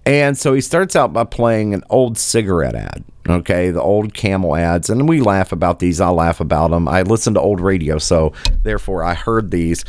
[0.06, 3.04] and so he starts out by playing an old cigarette ad.
[3.28, 4.90] Okay, the old camel ads.
[4.90, 6.00] And we laugh about these.
[6.00, 6.88] I laugh about them.
[6.88, 7.98] I listen to old radio.
[7.98, 8.32] So
[8.64, 9.84] therefore, I heard these,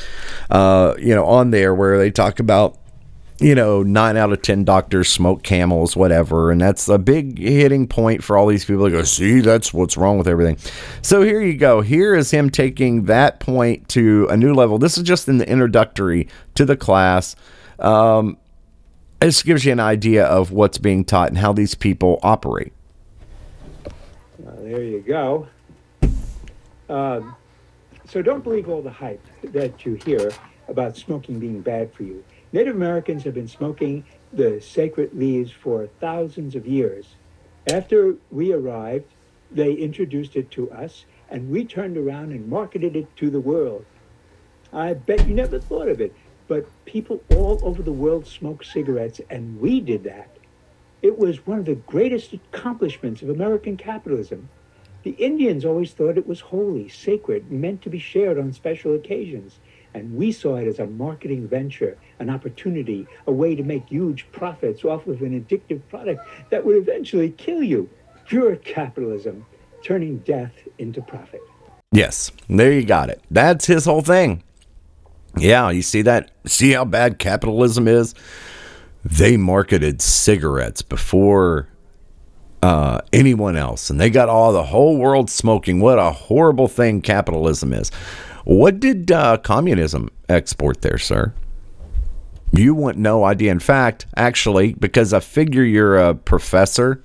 [0.50, 2.78] uh, you know, on there where they talk about
[3.40, 7.86] you know, nine out of ten doctors smoke camels, whatever, and that's a big hitting
[7.86, 10.58] point for all these people to go, see, that's what's wrong with everything.
[11.02, 11.80] So here you go.
[11.80, 14.78] Here is him taking that point to a new level.
[14.78, 17.36] This is just in the introductory to the class.
[17.78, 18.38] Um,
[19.20, 22.72] this gives you an idea of what's being taught and how these people operate.
[23.86, 23.90] Uh,
[24.62, 25.48] there you go.
[26.88, 27.36] Um,
[28.08, 30.32] so don't believe all the hype that you hear
[30.68, 32.24] about smoking being bad for you.
[32.50, 37.14] Native Americans have been smoking the sacred leaves for thousands of years.
[37.70, 39.04] After we arrived,
[39.50, 43.86] They introduced it to us, and we turned around and marketed it to the world.
[44.72, 46.14] I bet you never thought of it,
[46.46, 50.28] but people all over the world smoke cigarettes, and we did that.
[51.00, 54.48] It was one of the greatest accomplishments of American capitalism.
[55.02, 59.60] The Indians always thought it was holy, sacred, meant to be shared on special occasions.
[59.94, 64.26] And we saw it as a marketing venture, an opportunity, a way to make huge
[64.32, 67.88] profits off of an addictive product that would eventually kill you.
[68.26, 69.46] Pure capitalism,
[69.82, 71.40] turning death into profit.
[71.92, 73.22] Yes, there you got it.
[73.30, 74.42] That's his whole thing.
[75.38, 76.30] Yeah, you see that?
[76.46, 78.14] See how bad capitalism is?
[79.04, 81.68] They marketed cigarettes before
[82.62, 85.80] uh, anyone else, and they got all the whole world smoking.
[85.80, 87.90] What a horrible thing capitalism is.
[88.48, 91.34] What did uh, communism export there, sir?
[92.50, 93.52] You want no idea.
[93.52, 97.02] In fact, actually, because I figure you're a professor,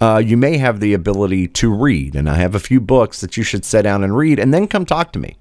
[0.00, 2.14] uh, you may have the ability to read.
[2.14, 4.68] And I have a few books that you should sit down and read and then
[4.68, 5.36] come talk to me.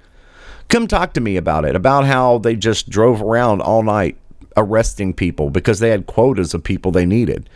[0.69, 4.17] Come talk to me about it, about how they just drove around all night
[4.57, 7.47] arresting people because they had quotas of people they needed.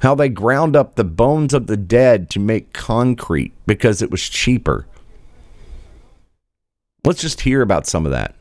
[0.00, 4.28] How they ground up the bones of the dead to make concrete because it was
[4.28, 4.88] cheaper.
[7.04, 8.34] Let's just hear about some of that.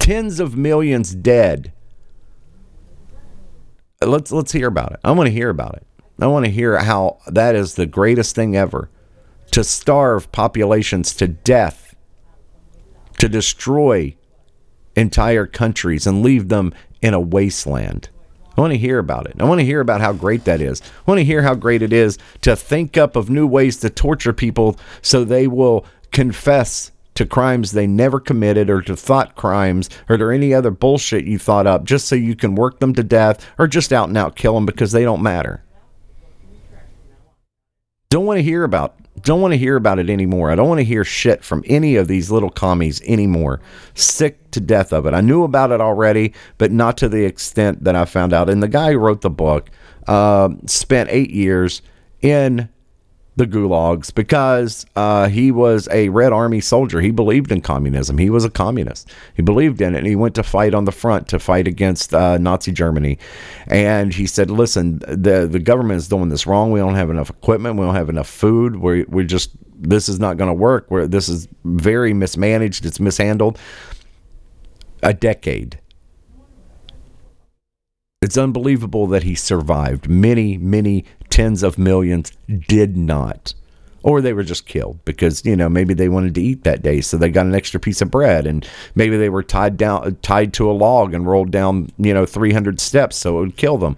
[0.00, 1.72] Tens of millions dead.
[4.02, 5.00] Let's let's hear about it.
[5.04, 5.86] I want to hear about it.
[6.20, 8.90] I want to hear how that is the greatest thing ever
[9.52, 11.94] to starve populations to death,
[13.18, 14.16] to destroy
[14.96, 18.08] entire countries and leave them in a wasteland.
[18.56, 19.36] I want to hear about it.
[19.40, 20.80] I want to hear about how great that is.
[20.80, 23.90] I want to hear how great it is to think up of new ways to
[23.90, 29.88] torture people so they will confess to crimes they never committed or to thought crimes
[30.08, 33.02] or to any other bullshit you thought up just so you can work them to
[33.02, 35.62] death or just out and out kill them because they don't matter.
[38.10, 40.50] Don't want to hear about don't want to hear about it anymore.
[40.50, 43.60] I don't want to hear shit from any of these little commies anymore.
[43.94, 45.14] Sick to death of it.
[45.14, 48.50] I knew about it already, but not to the extent that I found out.
[48.50, 49.70] And the guy who wrote the book
[50.06, 51.80] uh, spent eight years
[52.20, 52.68] in
[53.36, 57.00] the gulags because uh, he was a Red Army soldier.
[57.00, 58.18] He believed in communism.
[58.18, 59.10] He was a communist.
[59.34, 62.14] He believed in it, and he went to fight on the front to fight against
[62.14, 63.18] uh, Nazi Germany.
[63.66, 66.70] And he said, "Listen, the the government is doing this wrong.
[66.70, 67.76] We don't have enough equipment.
[67.76, 68.76] We don't have enough food.
[68.76, 70.90] We're, we're just this is not going to work.
[70.90, 72.86] Where this is very mismanaged.
[72.86, 73.58] It's mishandled.
[75.02, 75.80] A decade."
[78.24, 80.08] It's unbelievable that he survived.
[80.08, 81.04] Many, many
[81.34, 82.30] tens of millions
[82.68, 83.54] did not.
[84.04, 87.00] Or they were just killed because, you know, maybe they wanted to eat that day,
[87.00, 90.52] so they got an extra piece of bread and maybe they were tied down tied
[90.54, 93.96] to a log and rolled down, you know, 300 steps so it would kill them.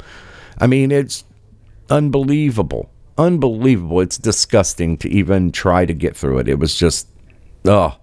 [0.59, 1.24] I mean, it's
[1.91, 2.89] unbelievable.
[3.18, 4.01] Unbelievable.
[4.01, 6.49] It's disgusting to even try to get through it.
[6.49, 7.09] It was just
[7.66, 7.99] oh,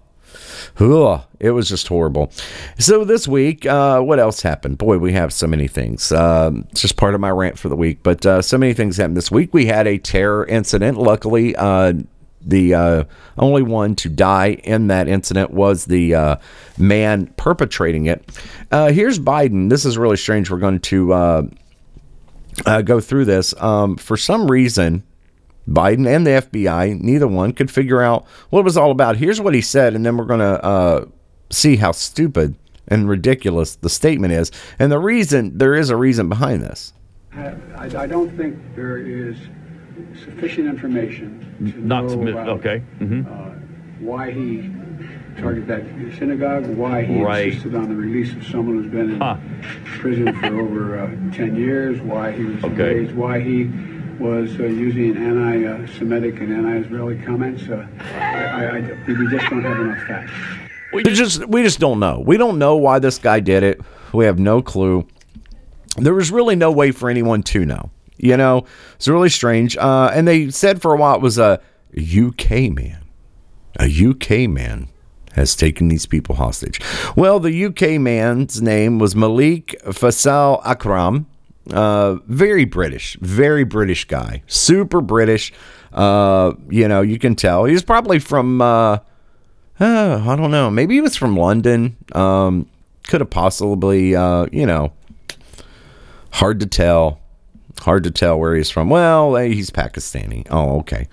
[0.80, 2.32] Ugh, it was just horrible.
[2.78, 4.78] So this week, uh, what else happened?
[4.78, 6.10] Boy, we have so many things.
[6.12, 8.96] Um, it's just part of my rant for the week, but uh, so many things
[8.96, 9.52] happened this week.
[9.52, 10.98] We had a terror incident.
[10.98, 11.94] Luckily, uh,
[12.40, 13.04] the uh,
[13.38, 16.36] only one to die in that incident was the uh,
[16.76, 18.22] man perpetrating it.
[18.70, 19.70] Uh, here's Biden.
[19.70, 20.50] This is really strange.
[20.50, 21.50] We're going to
[22.84, 23.54] go through this.
[23.62, 25.04] Um, for some reason,
[25.68, 29.16] Biden and the FBI, neither one could figure out what it was all about.
[29.16, 31.04] Here's what he said, and then we're going to uh,
[31.50, 32.54] see how stupid
[32.88, 34.50] and ridiculous the statement is.
[34.78, 36.92] And the reason, there is a reason behind this.
[37.34, 37.54] I,
[37.96, 39.36] I don't think there is
[40.24, 41.40] sufficient information
[41.72, 42.34] to Not know submit.
[42.34, 42.78] about, Okay.
[42.98, 43.50] hmm uh,
[44.00, 44.70] why he
[45.40, 45.82] targeted that
[46.18, 47.46] synagogue, why he Right.
[47.48, 49.36] insisted on the release of someone who's been in Huh.
[49.98, 52.98] prison for over uh, 10 years, why he was Okay.
[52.98, 53.70] engaged, why he
[54.18, 57.62] was uh, using anti-Semitic and anti-Israeli comments.
[57.68, 60.32] Uh, I, I, I, we just don't have enough facts.
[60.92, 62.22] We just we just don't know.
[62.24, 63.80] We don't know why this guy did it.
[64.12, 65.08] We have no clue.
[65.96, 67.90] There was really no way for anyone to know.
[68.16, 69.76] You know, it's really strange.
[69.76, 71.60] Uh, and they said for a while it was a
[71.96, 73.02] UK man.
[73.80, 74.88] A UK man
[75.32, 76.80] has taken these people hostage.
[77.16, 81.26] Well, the UK man's name was Malik Faisal Akram.
[81.72, 85.52] Uh, very British, very British guy, super British.
[85.92, 88.60] Uh, you know, you can tell he's probably from.
[88.60, 88.98] Uh,
[89.80, 90.70] uh, I don't know.
[90.70, 91.96] Maybe he was from London.
[92.12, 92.68] Um,
[93.08, 94.92] could have possibly, uh, you know,
[96.30, 97.20] hard to tell.
[97.80, 98.88] Hard to tell where he's from.
[98.88, 100.46] Well, eh, he's Pakistani.
[100.50, 101.08] Oh, okay.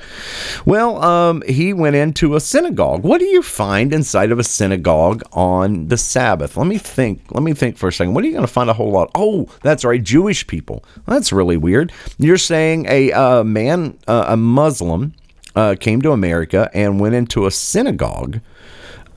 [0.66, 3.04] Well, um, he went into a synagogue.
[3.04, 6.56] What do you find inside of a synagogue on the Sabbath?
[6.56, 7.24] Let me think.
[7.32, 8.14] Let me think for a second.
[8.14, 9.12] What are you going to find a whole lot?
[9.16, 10.86] Oh, that's right, Jewish people.
[11.08, 11.92] That's really weird.
[12.18, 15.14] You're saying a uh, man, uh, a Muslim,
[15.56, 18.40] uh, came to America and went into a synagogue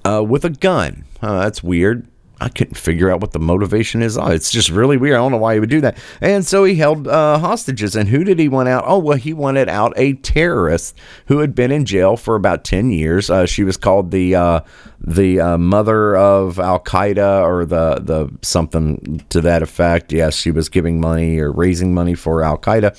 [0.04, 1.04] uh, with a gun.
[1.20, 2.06] That's weird.
[2.40, 4.18] I couldn't figure out what the motivation is.
[4.18, 5.14] Oh, it's just really weird.
[5.14, 5.96] I don't know why he would do that.
[6.20, 7.94] And so he held uh, hostages.
[7.94, 8.84] And who did he want out?
[8.86, 12.90] Oh, well, he wanted out a terrorist who had been in jail for about 10
[12.90, 13.30] years.
[13.30, 14.60] Uh, she was called the uh,
[15.06, 20.12] the uh, mother of Al Qaeda or the the something to that effect.
[20.12, 22.96] Yes, she was giving money or raising money for Al Qaeda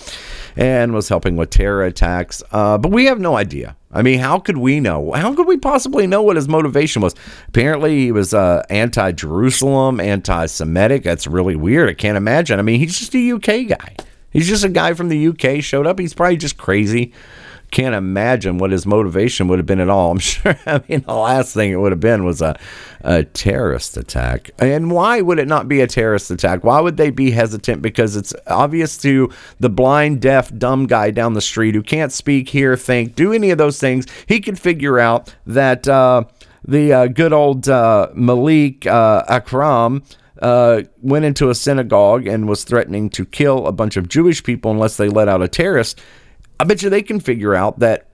[0.56, 2.44] and was helping with terror attacks.
[2.52, 3.76] Uh, but we have no idea.
[3.96, 5.14] I mean, how could we know?
[5.14, 7.16] How could we possibly know what his motivation was?
[7.48, 11.04] Apparently, he was uh, anti Jerusalem, anti Semitic.
[11.04, 11.90] That's really weird.
[11.90, 12.60] I can't imagine.
[12.60, 13.96] I mean, he's just a UK guy.
[14.32, 15.98] He's just a guy from the UK, showed up.
[15.98, 17.14] He's probably just crazy
[17.76, 20.12] can't imagine what his motivation would have been at all.
[20.12, 20.58] I'm sure.
[20.66, 22.58] I mean, the last thing it would have been was a,
[23.02, 24.50] a terrorist attack.
[24.58, 26.64] And why would it not be a terrorist attack?
[26.64, 27.82] Why would they be hesitant?
[27.82, 32.48] Because it's obvious to the blind, deaf, dumb guy down the street who can't speak,
[32.48, 34.06] hear, think, do any of those things.
[34.26, 36.24] He could figure out that uh,
[36.66, 40.04] the uh, good old uh, Malik uh, Akram.
[40.42, 44.70] Uh, went into a synagogue and was threatening to kill a bunch of Jewish people
[44.70, 46.02] unless they let out a terrorist.
[46.60, 48.08] I bet you they can figure out that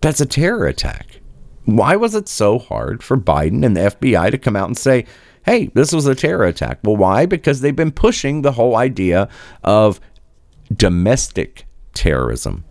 [0.00, 1.20] that's a terror attack.
[1.64, 5.06] Why was it so hard for Biden and the FBI to come out and say,
[5.44, 6.80] hey, this was a terror attack?
[6.84, 7.26] Well, why?
[7.26, 9.28] Because they've been pushing the whole idea
[9.62, 10.00] of
[10.74, 12.64] domestic terrorism.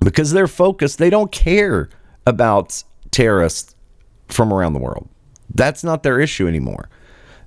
[0.00, 1.90] Because they're focused, they don't care
[2.26, 3.74] about terrorists
[4.28, 5.08] from around the world.
[5.54, 6.88] That's not their issue anymore.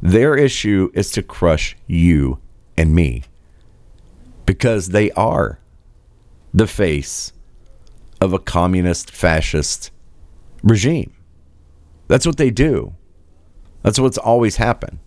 [0.02, 2.40] Their issue is to crush you
[2.78, 3.24] and me
[4.46, 5.60] because they are
[6.54, 7.34] the face
[8.22, 9.92] of a communist fascist
[10.62, 11.14] regime.
[12.08, 12.94] That's what they do.
[13.82, 15.00] That's what's always happened.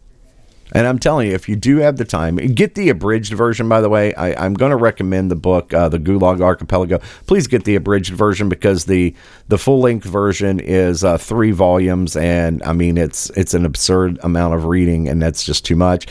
[0.72, 3.80] And I'm telling you, if you do have the time, get the abridged version, by
[3.80, 4.12] the way.
[4.14, 6.98] I, am going to recommend the book, uh, The Gulag Archipelago.
[7.26, 9.14] Please get the abridged version because the,
[9.46, 12.16] the full length version is uh, three volumes.
[12.16, 16.08] And I mean, it's, it's an absurd amount of reading, and that's just too much.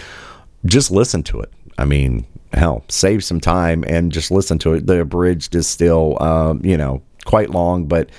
[0.65, 1.51] Just listen to it.
[1.77, 2.25] I mean,
[2.55, 4.87] hell, save some time and just listen to it.
[4.87, 8.09] The abridged is still, um, you know, quite long, but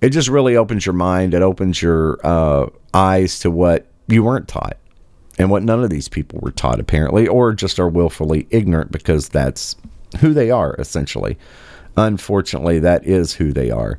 [0.00, 1.34] it just really opens your mind.
[1.34, 4.76] It opens your uh, eyes to what you weren't taught
[5.38, 9.28] and what none of these people were taught, apparently, or just are willfully ignorant because
[9.28, 9.76] that's
[10.20, 11.38] who they are, essentially.
[11.96, 13.98] Unfortunately, that is who they are.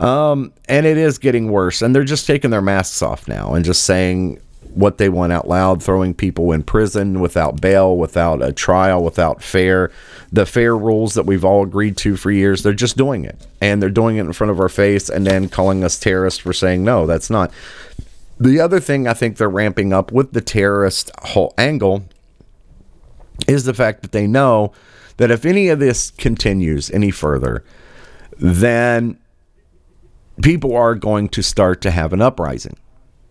[0.00, 1.82] Um, and it is getting worse.
[1.82, 4.40] And they're just taking their masks off now and just saying,
[4.74, 9.42] what they want out loud, throwing people in prison without bail, without a trial, without
[9.42, 9.90] fair,
[10.32, 12.62] the fair rules that we've all agreed to for years.
[12.62, 13.46] They're just doing it.
[13.60, 16.52] And they're doing it in front of our face and then calling us terrorists for
[16.52, 17.52] saying, no, that's not.
[18.38, 22.04] The other thing I think they're ramping up with the terrorist whole angle
[23.46, 24.72] is the fact that they know
[25.18, 27.64] that if any of this continues any further,
[28.38, 29.18] then
[30.42, 32.76] people are going to start to have an uprising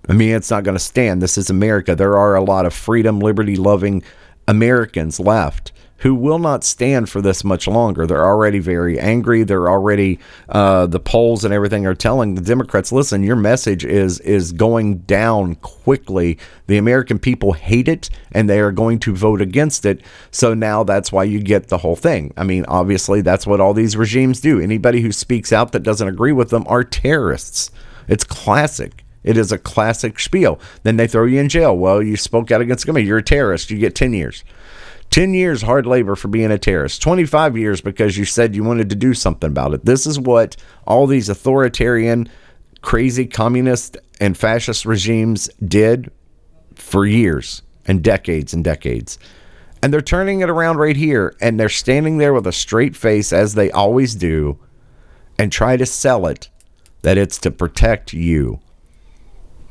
[0.08, 1.22] I mean, it's not going to stand.
[1.22, 1.96] This is America.
[1.96, 4.04] There are a lot of freedom, liberty loving
[4.48, 8.08] Americans left who will not stand for this much longer.
[8.08, 9.44] They're already very angry.
[9.44, 14.20] They're already uh, the polls and everything are telling the Democrats, listen, your message is
[14.22, 16.38] is going down quickly.
[16.68, 20.02] The American people hate it and they are going to vote against it.
[20.32, 22.34] So now that's why you get the whole thing.
[22.38, 24.60] I mean, obviously that's what all these regimes do.
[24.60, 27.72] Anybody who speaks out that doesn't agree with them are terrorists.
[28.08, 29.04] It's classic.
[29.24, 30.60] It is a classic spiel.
[30.84, 31.78] Then they throw you in jail.
[31.78, 33.08] Well, you spoke out against government.
[33.08, 33.70] You're a terrorist.
[33.70, 34.44] You get 10 years.
[35.10, 37.02] 10 years hard labor for being a terrorist.
[37.02, 39.86] 25 years because you said you wanted to do something about it.
[39.86, 40.56] This is what
[40.86, 42.30] all these authoritarian,
[42.82, 46.12] crazy communist and fascist regimes did
[46.76, 49.18] for years and decades and decades.
[49.82, 53.34] And they're turning it around right here and they're standing there with a straight face
[53.34, 54.60] as they always do
[55.38, 56.50] and try to sell it
[57.02, 58.60] that it's to protect you.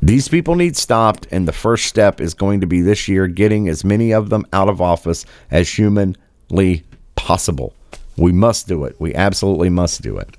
[0.00, 3.68] These people need stopped, and the first step is going to be this year getting
[3.68, 6.84] as many of them out of office as humanly
[7.16, 7.74] possible.
[8.16, 8.96] We must do it.
[8.98, 10.36] We absolutely must do it.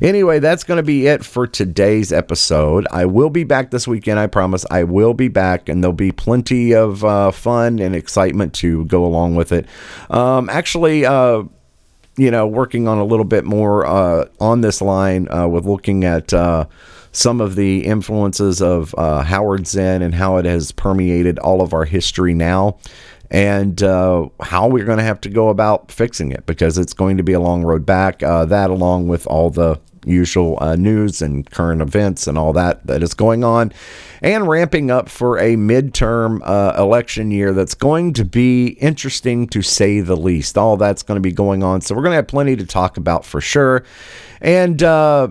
[0.00, 2.86] Anyway, that's going to be it for today's episode.
[2.90, 4.18] I will be back this weekend.
[4.18, 4.64] I promise.
[4.70, 9.04] I will be back, and there'll be plenty of uh, fun and excitement to go
[9.04, 9.66] along with it.
[10.08, 11.44] Um, actually, uh,
[12.20, 16.04] you know, working on a little bit more uh, on this line uh, with looking
[16.04, 16.66] at uh,
[17.12, 21.72] some of the influences of uh, Howard Zinn and how it has permeated all of
[21.72, 22.76] our history now.
[23.30, 27.16] and uh, how we're going to have to go about fixing it because it's going
[27.16, 28.22] to be a long road back.
[28.22, 32.86] Uh, that, along with all the usual uh, news and current events and all that
[32.86, 33.72] that is going on,
[34.22, 39.62] and ramping up for a midterm uh, election year that's going to be interesting to
[39.62, 40.56] say the least.
[40.56, 41.80] All that's going to be going on.
[41.80, 43.84] So we're going to have plenty to talk about for sure.
[44.40, 45.28] And, uh,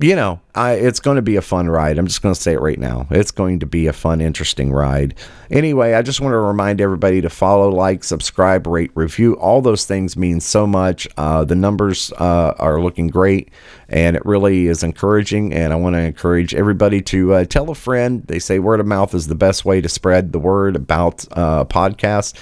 [0.00, 1.98] you know, I, it's going to be a fun ride.
[1.98, 3.08] I'm just going to say it right now.
[3.10, 5.16] It's going to be a fun, interesting ride.
[5.50, 9.34] Anyway, I just want to remind everybody to follow, like, subscribe, rate, review.
[9.34, 11.08] All those things mean so much.
[11.16, 13.50] Uh, the numbers uh, are looking great,
[13.88, 15.52] and it really is encouraging.
[15.52, 18.22] And I want to encourage everybody to uh, tell a friend.
[18.28, 21.64] They say word of mouth is the best way to spread the word about uh,
[21.64, 22.34] podcasts.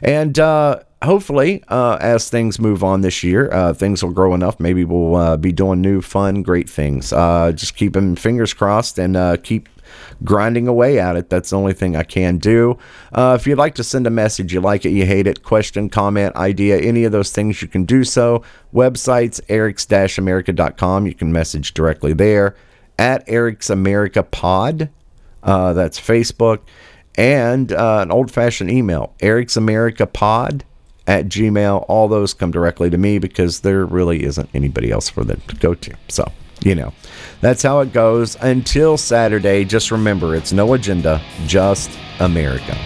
[0.00, 4.60] And, uh, hopefully, uh, as things move on this year, uh, things will grow enough.
[4.60, 7.12] Maybe we'll uh, be doing new, fun, great things.
[7.12, 9.68] Uh, just keeping fingers crossed and uh, keep
[10.22, 11.30] grinding away at it.
[11.30, 12.78] That's the only thing I can do.
[13.12, 15.88] Uh, if you'd like to send a message, you like it, you hate it, question,
[15.88, 18.42] comment, idea, any of those things, you can do so.
[18.72, 21.06] Websites, erics-america.com.
[21.06, 22.54] You can message directly there.
[22.98, 24.90] At Eric's America Pod.
[25.42, 26.60] that's Facebook.
[27.16, 30.64] And an old fashioned email, Eric's America Pod
[31.06, 31.84] at Gmail.
[31.88, 35.56] All those come directly to me because there really isn't anybody else for them to
[35.56, 35.94] go to.
[36.08, 36.30] So,
[36.62, 36.92] you know,
[37.40, 38.36] that's how it goes.
[38.40, 42.76] Until Saturday, just remember it's no agenda, just America.